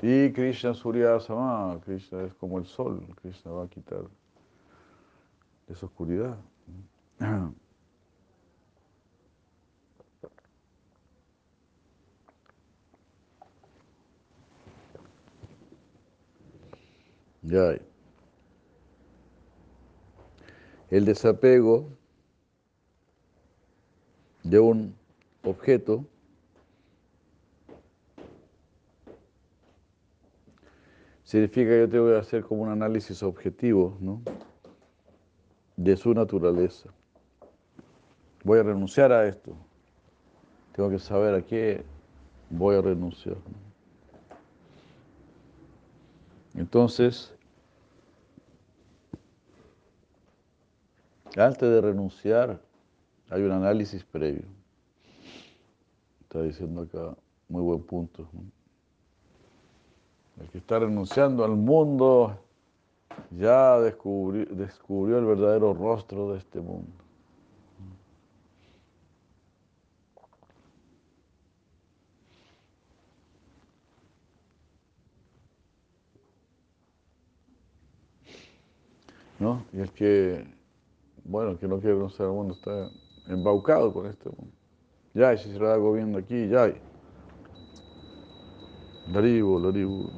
[0.07, 4.03] Y Krishna Suryasama, Krishna es como el sol, Krishna va a quitar
[5.67, 6.37] esa oscuridad.
[17.47, 17.77] Ya.
[20.89, 21.91] El desapego
[24.43, 24.97] de un
[25.43, 26.07] objeto
[31.35, 34.23] significa que yo tengo que hacer como un análisis objetivo ¿no?
[35.77, 36.91] de su naturaleza.
[38.45, 39.57] Voy a renunciar a esto.
[40.77, 41.85] Tengo que saber a qué
[42.51, 43.37] voy a renunciar.
[46.55, 47.35] Entonces,
[51.37, 52.61] antes de renunciar,
[53.29, 54.45] hay un análisis previo.
[56.21, 57.17] Está diciendo acá,
[57.49, 58.29] muy buen punto.
[60.41, 62.37] El que está renunciando al mundo
[63.31, 66.91] ya descubrió, el verdadero rostro de este mundo.
[79.39, 79.65] ¿No?
[79.73, 80.47] Y el que,
[81.25, 82.89] bueno, que no quiere conocer al mundo está
[83.29, 84.53] embaucado con este mundo.
[85.13, 86.73] Ya, si se lo hago viendo aquí, ya.
[89.13, 90.11] Laribu, Laribu.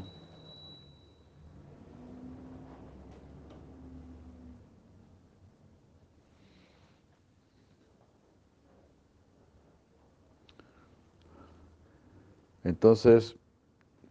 [12.66, 13.36] Entonces,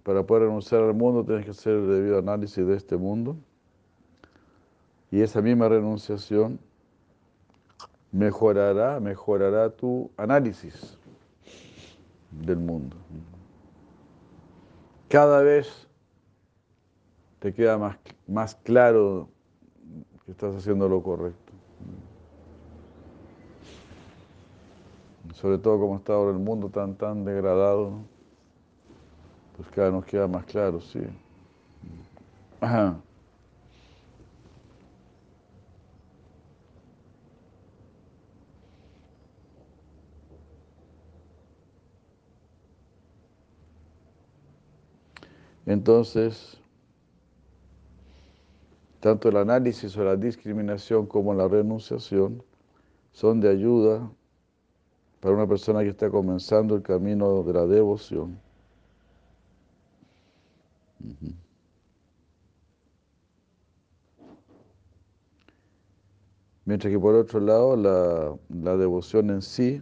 [0.03, 3.36] para poder renunciar al mundo, tienes que hacer el debido análisis de este mundo.
[5.11, 6.59] Y esa misma renunciación
[8.11, 10.97] mejorará, mejorará tu análisis
[12.32, 12.95] del mundo.
[15.10, 15.88] Cada vez
[17.39, 17.97] te queda más,
[18.28, 19.30] más claro
[20.26, 21.53] que estás haciendo lo correcto.
[25.36, 27.91] Sobre todo como está ahora el mundo tan, tan degradado,
[29.56, 31.01] pues cada vez nos queda más claro, sí.
[32.62, 32.95] Ajá.
[45.66, 46.57] Entonces,
[48.99, 52.43] tanto el análisis o la discriminación como la renunciación
[53.11, 54.11] son de ayuda
[55.20, 58.39] para una persona que está comenzando el camino de la devoción.
[66.66, 67.76] Mientras que por otro lado,
[68.49, 69.82] la, devoción en sí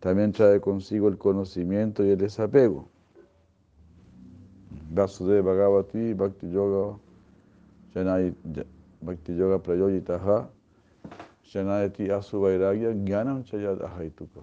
[0.00, 2.88] también trae consigo el conocimiento y el desapego.
[4.92, 6.98] Vasudeva Bhagavati Bhakti Yoga
[7.94, 8.34] Janai
[9.02, 10.48] Bhakti Yoga Prayoyitaha
[11.44, 14.40] Janayati Asu Vairagya Jnanam Chayad Ahaituka.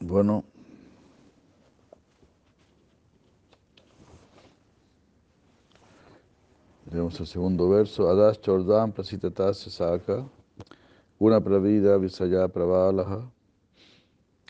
[0.00, 0.44] Bueno.
[6.92, 8.08] Leemos el segundo verso.
[8.08, 10.24] Adas Chordam Prasitatasya Saka.
[11.18, 13.28] Una pravida Visaya Pravalaha.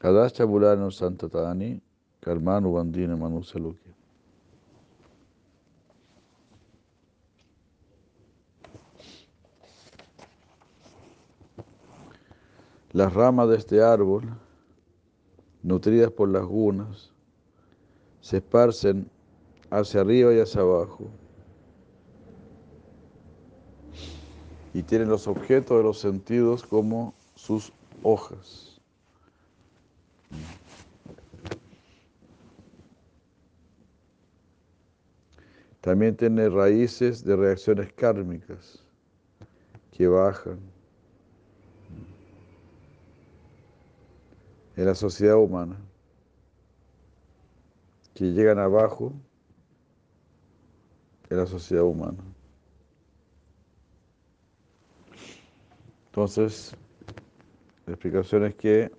[0.03, 1.81] Adas Chabulano Santatani.
[2.21, 3.86] Karmanu Bandina Manusaluki.
[12.97, 14.23] Las ramas de este árbol,
[15.63, 17.13] nutridas por las gunas,
[18.23, 19.11] se esparcen
[19.69, 21.11] hacia arriba y hacia abajo
[24.73, 27.71] y tienen los objetos de los sentidos como sus
[28.03, 28.81] hojas.
[35.83, 38.83] También tiene raíces de reacciones kármicas
[39.93, 40.76] que bajan
[44.77, 45.77] en la sociedad humana,
[48.15, 49.13] que llegan abajo
[51.31, 52.23] en la sociedad humana.
[56.07, 56.75] Entonces,
[57.87, 58.93] la explicación es que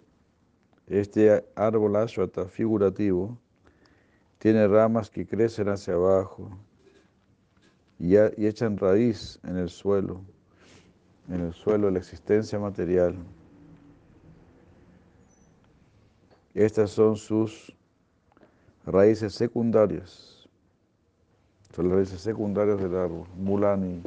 [0.88, 3.38] este árbol ashwata figurativo
[4.39, 6.49] tiene ramas que crecen hacia abajo
[7.99, 10.21] y, y echan raíz en el suelo,
[11.28, 13.15] en el suelo de la existencia material.
[16.58, 17.72] Estas son sus
[18.84, 20.49] raíces secundarias.
[21.72, 24.01] Son las raíces secundarias del árbol, mulani.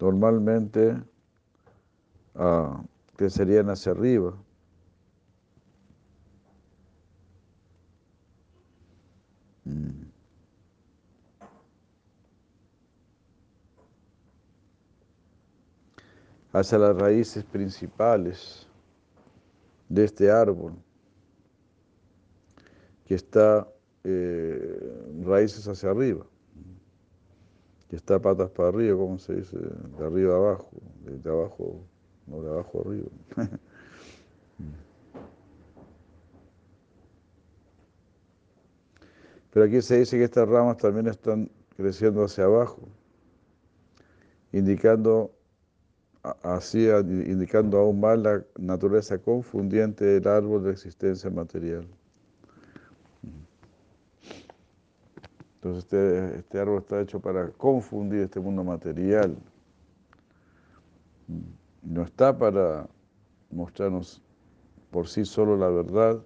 [0.00, 0.96] Normalmente
[2.34, 2.82] uh,
[3.14, 4.32] crecerían hacia arriba.
[9.66, 10.08] Mm.
[16.54, 18.67] hacia las raíces principales
[19.88, 20.74] de este árbol,
[23.06, 23.66] que está
[24.04, 26.26] eh, raíces hacia arriba,
[27.88, 30.70] que está patas para arriba, como se dice, de arriba abajo,
[31.04, 31.80] de abajo,
[32.26, 33.08] no de abajo arriba.
[39.50, 42.88] Pero aquí se dice que estas ramas también están creciendo hacia abajo,
[44.52, 45.37] indicando
[46.42, 51.86] así indicando aún más la naturaleza confundiente del árbol de existencia material.
[55.56, 59.36] Entonces este, este, árbol está hecho para confundir este mundo material.
[61.82, 62.88] No está para
[63.50, 64.22] mostrarnos
[64.90, 66.22] por sí solo la verdad,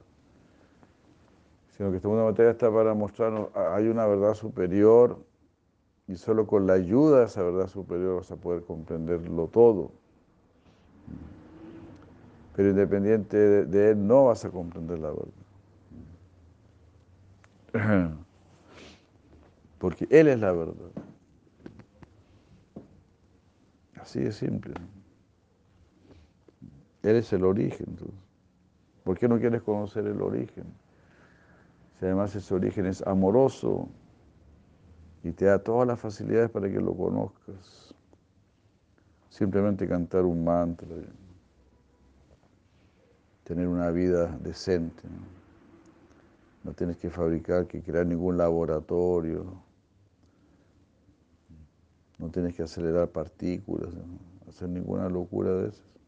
[1.76, 5.18] sino que este mundo material está para mostrarnos hay una verdad superior
[6.08, 9.92] y solo con la ayuda de esa verdad superior vas a poder comprenderlo todo.
[12.54, 13.36] Pero independiente
[13.66, 15.12] de, él no vas a comprender la
[17.72, 18.10] verdad.
[19.78, 20.90] Porque él es la verdad.
[24.00, 24.74] Así de simple.
[27.02, 27.96] Él es el origen.
[29.02, 30.64] ¿Por qué no quieres conocer el origen?
[31.98, 33.88] Si además ese origen es amoroso,
[35.22, 37.94] y te da todas las facilidades para que lo conozcas.
[39.28, 40.88] Simplemente cantar un mantra,
[43.44, 45.02] tener una vida decente.
[46.64, 46.72] ¿no?
[46.74, 49.44] tienes que fabricar, que crear ningún laboratorio,
[52.18, 53.90] no tienes que acelerar partículas,
[54.48, 56.01] hacer ninguna locura de esas.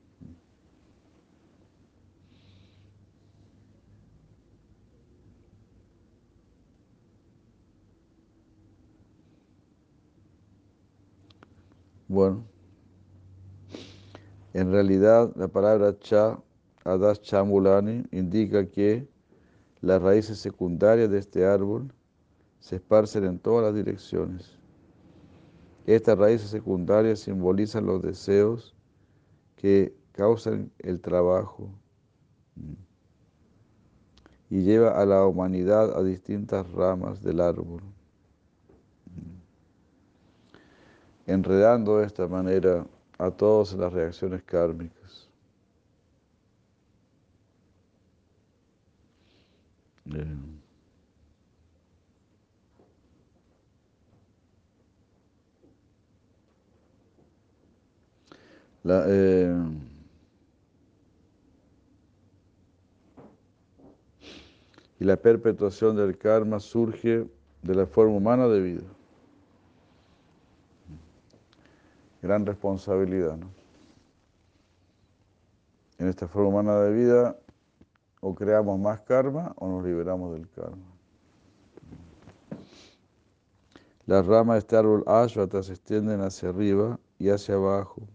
[12.15, 12.45] Bueno,
[14.53, 16.39] en realidad la palabra cha,
[16.85, 19.09] adas chamulani, indica que
[19.81, 21.93] las raíces secundarias de este árbol
[22.61, 24.57] se esparcen en todas las direcciones.
[25.87, 28.77] Estas raíces secundarias simbolizan los deseos
[29.57, 31.69] que causan el trabajo
[34.51, 37.83] y lleva a la humanidad a distintas ramas del árbol.
[41.27, 42.87] Enredando de esta manera
[43.19, 45.29] a todos las reacciones kármicas.
[58.83, 59.55] La, eh,
[65.01, 67.27] y la perpetuación del karma surge
[67.63, 68.94] de la forma humana de vida.
[72.25, 73.39] Gran responsabilidad.
[75.99, 77.39] En esta forma humana de vida,
[78.21, 80.87] o creamos más karma o nos liberamos del karma.
[84.07, 88.09] Las ramas de este árbol ashwata se extienden hacia arriba y hacia abajo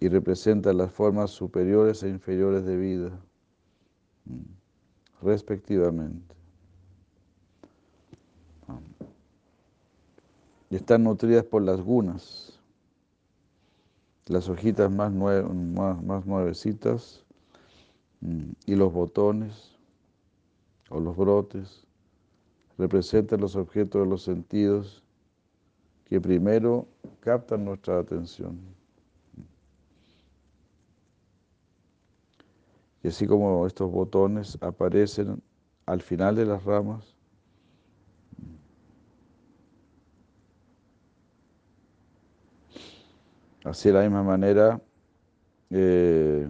[0.00, 3.20] y representan las formas superiores e inferiores de vida,
[5.22, 6.34] respectivamente.
[10.70, 12.57] Y están nutridas por las gunas
[14.28, 17.24] las hojitas más, más, nuevecitas
[18.20, 19.74] mm, y los botones
[20.90, 21.86] o los brotes
[22.76, 25.02] representan los objetos de los sentidos
[26.04, 26.86] que primero
[27.20, 28.58] captan nuestra atención.
[33.02, 35.42] Y así como estos botones aparecen
[35.86, 37.17] al final de las ramas,
[43.68, 44.80] Así de la misma manera,
[45.70, 46.48] eh,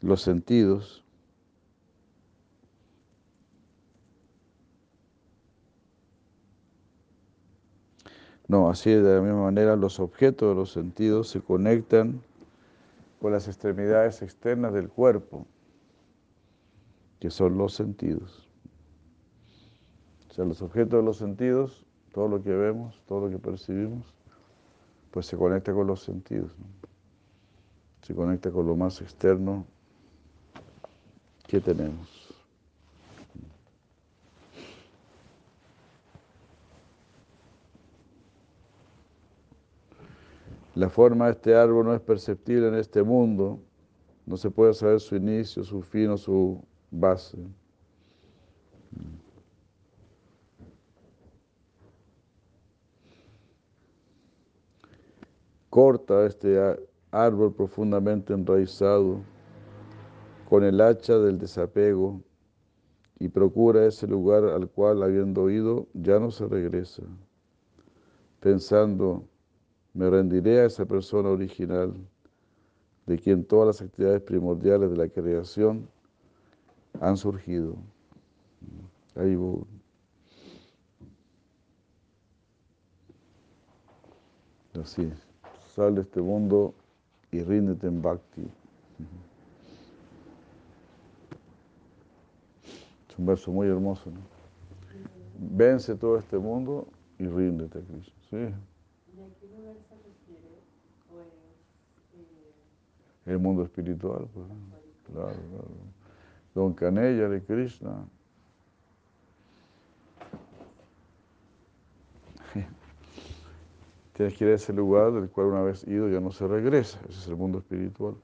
[0.00, 1.02] los sentidos
[8.48, 12.20] No, así de la misma manera los objetos de los sentidos se conectan
[13.18, 15.46] con las extremidades externas del cuerpo,
[17.18, 18.46] que son los sentidos.
[20.28, 24.12] O sea, los objetos de los sentidos, todo lo que vemos, todo lo que percibimos,
[25.12, 26.66] pues se conecta con los sentidos, ¿no?
[28.00, 29.64] se conecta con lo más externo
[31.46, 32.34] que tenemos.
[40.74, 43.60] La forma de este árbol no es perceptible en este mundo,
[44.24, 47.36] no se puede saber su inicio, su fin o su base.
[55.72, 56.76] Corta este
[57.12, 59.22] árbol profundamente enraizado
[60.46, 62.20] con el hacha del desapego
[63.18, 67.04] y procura ese lugar al cual, habiendo ido, ya no se regresa,
[68.40, 69.24] pensando,
[69.94, 71.94] me rendiré a esa persona original,
[73.06, 75.88] de quien todas las actividades primordiales de la creación
[77.00, 77.76] han surgido.
[79.14, 79.64] Ahí voy.
[84.78, 85.10] Así,
[85.74, 86.74] sal de este mundo
[87.30, 88.42] y ríndete en bhakti.
[93.08, 94.20] Es un verso muy hermoso, ¿no?
[95.38, 96.86] Vence todo este mundo
[97.18, 98.12] y ríndete a Cristo.
[98.30, 98.36] ¿sí?
[98.36, 98.54] Eh,
[103.24, 104.46] El mundo espiritual, pues.
[105.10, 105.68] Claro, claro.
[106.54, 108.04] Don Canella de Krishna.
[114.12, 117.00] Tienes que ir a ese lugar del cual una vez ido ya no se regresa.
[117.08, 118.14] Ese es el mundo espiritual.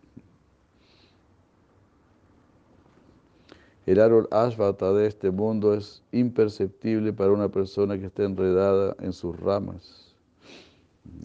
[3.86, 9.14] El árbol ashvata de este mundo es imperceptible para una persona que esté enredada en
[9.14, 10.14] sus ramas.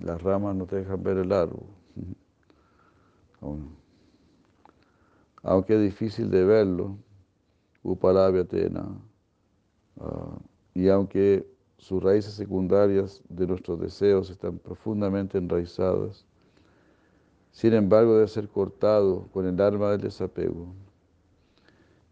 [0.01, 1.65] Las ramas no te dejan ver el árbol.
[5.41, 6.97] Aunque es difícil de verlo,
[7.83, 8.97] Upalabhya Tena,
[9.99, 10.37] ah,
[10.73, 11.45] y aunque
[11.77, 16.25] sus raíces secundarias de nuestros deseos están profundamente enraizadas,
[17.51, 20.67] sin embargo debe ser cortado con el arma del desapego.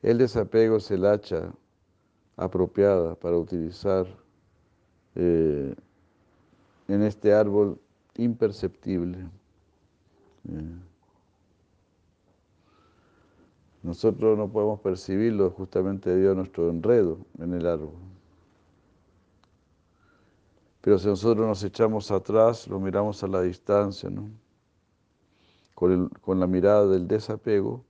[0.01, 1.53] El desapego es el hacha
[2.35, 4.07] apropiada para utilizar
[5.15, 5.75] eh,
[6.87, 7.79] en este árbol
[8.17, 9.17] imperceptible.
[10.49, 10.91] Eh,
[13.83, 18.10] Nosotros no podemos percibirlo justamente debido a nuestro enredo en el árbol.
[20.81, 24.29] Pero si nosotros nos echamos atrás, lo miramos a la distancia, ¿no?
[25.75, 27.83] con, con la mirada del desapego,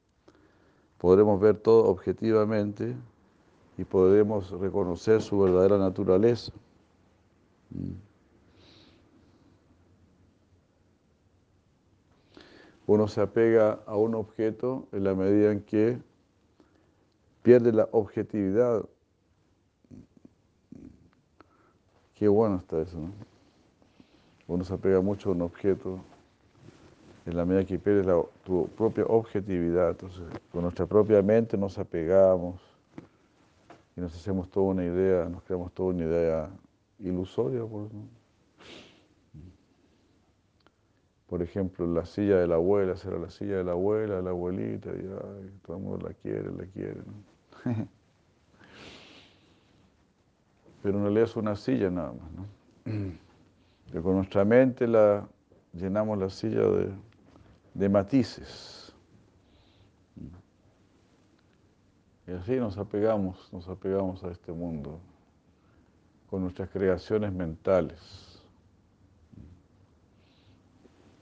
[0.98, 2.96] podremos ver todo objetivamente
[3.78, 6.54] y podremos reconocer su verdadera naturaleza.
[7.72, 7.94] Mm.
[12.88, 15.98] Uno se apega a un objeto en la medida en que
[17.42, 18.86] pierde la objetividad.
[22.22, 23.12] Qué bueno está eso, ¿no?
[24.46, 26.00] Uno se apega mucho a un objeto
[27.26, 28.06] en la medida que pierdes
[28.44, 29.90] tu propia objetividad.
[29.90, 32.62] Entonces, con nuestra propia mente nos apegamos
[33.98, 36.50] y nos hacemos toda una idea, nos creamos toda una idea
[37.00, 37.66] ilusoria.
[37.66, 38.04] Pues, ¿no?
[41.26, 44.30] Por ejemplo, la silla de la abuela, será la silla de la abuela, de la
[44.30, 47.02] abuelita, y ay, todo el mundo la quiere, la quiere.
[47.66, 47.88] ¿no?
[50.82, 52.32] Pero en realidad es una silla nada más.
[52.32, 52.46] ¿no?
[53.92, 55.28] Que con nuestra mente la
[55.74, 56.90] llenamos la silla de,
[57.74, 58.94] de matices.
[62.28, 65.00] Y así nos apegamos, nos apegamos a este mundo
[66.30, 68.42] con nuestras creaciones mentales.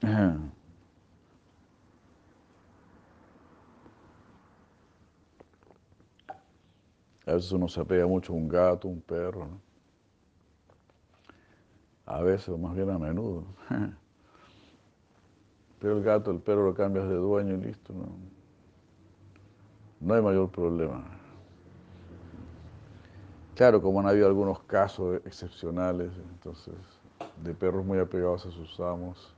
[7.30, 9.60] A veces uno se apega mucho a un gato, un perro, ¿no?
[12.04, 13.44] A veces, más bien a menudo.
[15.78, 18.08] Pero el gato, el perro lo cambias de dueño y listo, ¿no?
[20.00, 21.04] No hay mayor problema.
[23.54, 26.74] Claro, como han habido algunos casos excepcionales, entonces,
[27.44, 29.36] de perros muy apegados a sus amos,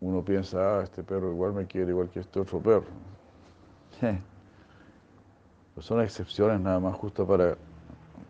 [0.00, 2.86] uno piensa, ah, este perro igual me quiere igual que este otro perro.
[5.76, 7.58] Pues son excepciones nada más justo para,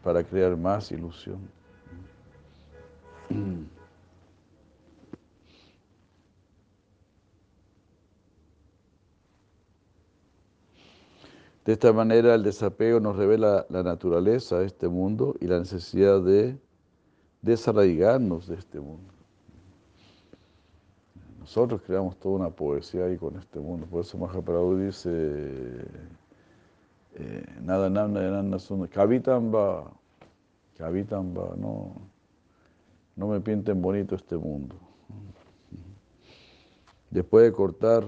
[0.03, 1.39] para crear más ilusión.
[11.65, 16.21] De esta manera el desapego nos revela la naturaleza de este mundo y la necesidad
[16.23, 16.59] de
[17.43, 19.13] desarraigarnos de este mundo.
[21.41, 23.87] Nosotros creamos toda una poesía ahí con este mundo.
[23.87, 25.85] Por eso Mahaprabhu dice,
[27.19, 29.91] eh, nada namna nada son Kavitamba,
[30.77, 31.95] Kavitamba, no,
[33.17, 34.77] no me pinten bonito este mundo.
[37.11, 38.05] Después de cortar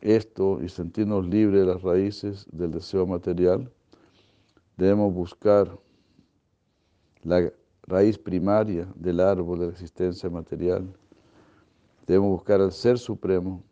[0.00, 3.70] esto y sentirnos libres de las raíces del deseo material,
[4.78, 5.78] debemos buscar
[7.24, 10.90] la raíz primaria del árbol de la existencia material.
[12.06, 13.62] Debemos buscar al Ser Supremo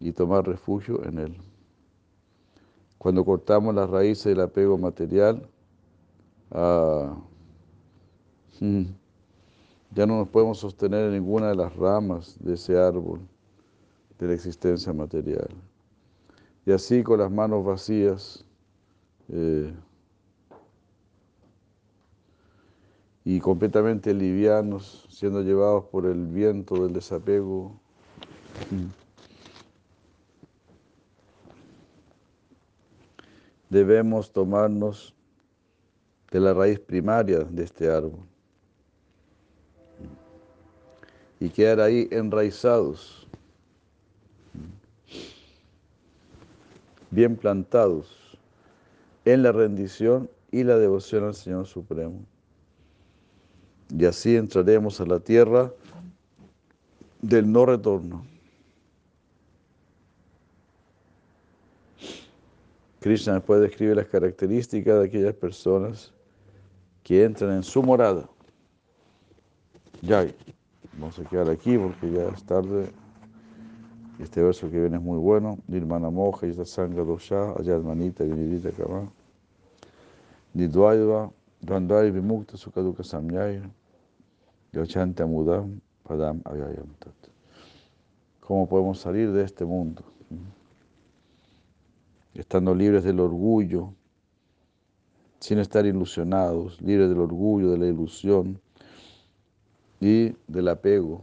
[0.00, 1.36] y tomar refugio en Él.
[2.98, 5.46] Cuando cortamos las raíces del apego material,
[6.50, 7.16] ah,
[8.60, 8.84] mm,
[9.92, 13.20] ya no nos podemos sostener en ninguna de las ramas de ese árbol
[14.18, 15.48] de la existencia material.
[16.66, 18.44] Y así con las manos vacías
[19.28, 19.72] eh,
[23.24, 27.80] y completamente livianos, siendo llevados por el viento del desapego.
[33.70, 35.14] Debemos tomarnos
[36.30, 38.20] de la raíz primaria de este árbol
[41.40, 43.26] y quedar ahí enraizados,
[47.10, 48.38] bien plantados
[49.24, 52.20] en la rendición y la devoción al Señor Supremo.
[53.88, 55.72] Y así entraremos a la tierra
[57.22, 58.24] del no retorno.
[63.00, 66.12] Krishna después describe las características de aquellas personas
[67.02, 68.28] que entran en su morada.
[70.02, 70.26] Ya,
[70.98, 72.92] vamos a quedar aquí porque ya es tarde.
[74.18, 75.58] Este verso que viene es muy bueno.
[75.66, 79.10] Nirmana moja y sanga dosha, ayad manita, vinirita kama.
[80.52, 81.30] Nidvaiva,
[81.66, 83.62] Randai vimukta sukaduka samyaya.
[84.74, 87.14] Yachanta mudam padam ayayam tat.
[88.40, 90.02] ¿Cómo podemos salir de este mundo?
[92.34, 93.94] Estando libres del orgullo,
[95.40, 98.60] sin estar ilusionados, libres del orgullo, de la ilusión
[100.00, 101.22] y del apego.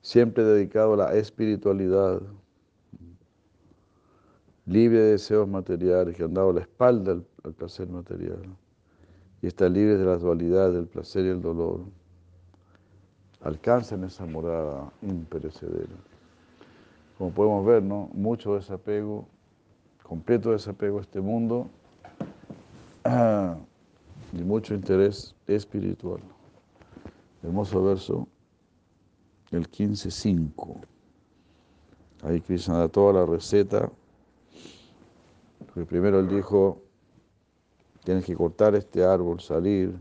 [0.00, 2.20] Siempre dedicado a la espiritualidad,
[4.66, 8.42] libre de deseos materiales, que han dado la espalda al, placer material
[9.42, 11.80] y está libre de las dualidades del placer y el dolor,
[13.42, 15.94] alcanzan esa morada imperecedera.
[17.18, 18.10] Como podemos ver, ¿no?
[18.12, 19.28] mucho desapego,
[20.02, 21.68] completo desapego a este mundo
[24.32, 26.20] y mucho interés espiritual.
[27.42, 28.28] Hermoso verso,
[29.50, 30.80] el 15.5.
[32.22, 33.90] Ahí Krishna da toda la receta.
[35.66, 36.84] Porque primero él dijo,
[38.04, 39.98] Tienes que cortar este árbol, salir,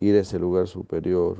[0.00, 1.38] ir a ese lugar superior.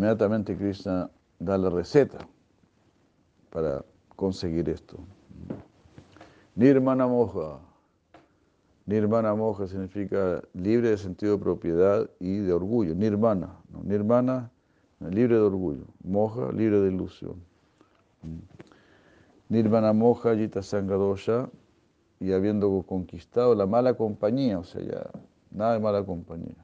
[0.00, 2.26] Inmediatamente Krishna da la receta
[3.50, 3.84] para
[4.16, 4.96] conseguir esto.
[6.56, 7.58] Nirmana moja.
[8.86, 12.94] Nirmana moja significa libre de sentido de propiedad y de orgullo.
[12.94, 13.54] Nirmana.
[13.82, 14.50] Nirmana,
[15.00, 15.84] libre de orgullo.
[16.02, 17.34] Moja, libre de ilusión.
[19.50, 21.50] Nirvana Moja Yita Sangadosha
[22.20, 25.10] y habiendo conquistado la mala compañía, o sea, ya
[25.50, 26.56] nada de mala compañía,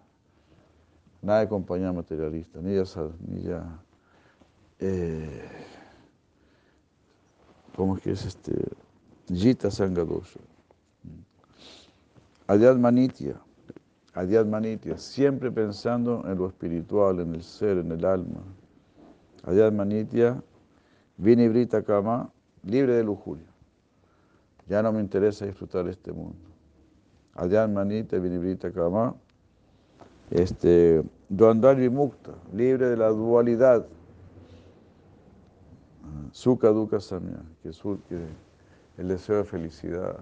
[1.26, 2.84] nada de compañía materialista, ni ya,
[3.26, 3.80] ni ya
[4.78, 5.42] eh,
[7.74, 8.52] ¿cómo es que es este?
[9.26, 10.38] Yita Sangadosha.
[12.46, 13.34] Adyad Manitya,
[14.14, 18.44] Adyad Manitya, siempre pensando en lo espiritual, en el ser, en el alma.
[19.42, 20.40] Adyad Manitya,
[21.16, 22.30] Vinibrita Kama,
[22.62, 23.48] libre de lujuria.
[24.68, 26.36] Ya no me interesa disfrutar este mundo.
[27.34, 29.14] Adyan Manita Vinibrita Kama,
[30.30, 33.86] este, Duandal Vimukta, libre de la dualidad.
[36.32, 37.70] Sukha Dukkha Samya, que,
[38.08, 38.26] que
[38.98, 40.18] el deseo de felicidad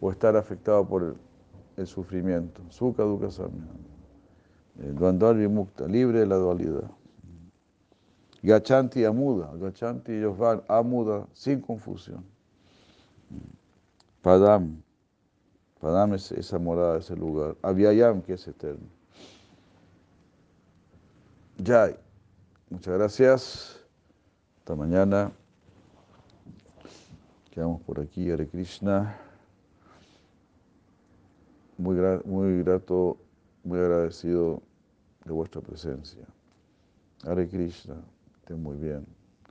[0.00, 1.16] o estar afectado por
[1.76, 2.60] el, sufrimiento.
[2.68, 3.66] Sukha Dukkha Samya.
[4.80, 6.90] Eh, Duandal Vimukta, libre de la dualidad.
[8.42, 12.24] Gachanti amuda, Gachanti ellos van amuda sin confusión.
[14.22, 14.82] Padam,
[15.80, 17.56] Padam es esa morada, ese lugar.
[17.62, 18.99] Avyayam, que es eterno.
[21.64, 21.96] Jai,
[22.70, 23.80] muchas gracias.
[24.58, 25.32] Hasta mañana.
[27.50, 29.16] Quedamos por aquí, Hare Krishna.
[31.76, 33.18] Muy, muy grato,
[33.64, 34.62] muy agradecido
[35.24, 36.24] de vuestra presencia.
[37.24, 37.96] Hare Krishna
[38.56, 39.19] muy bien.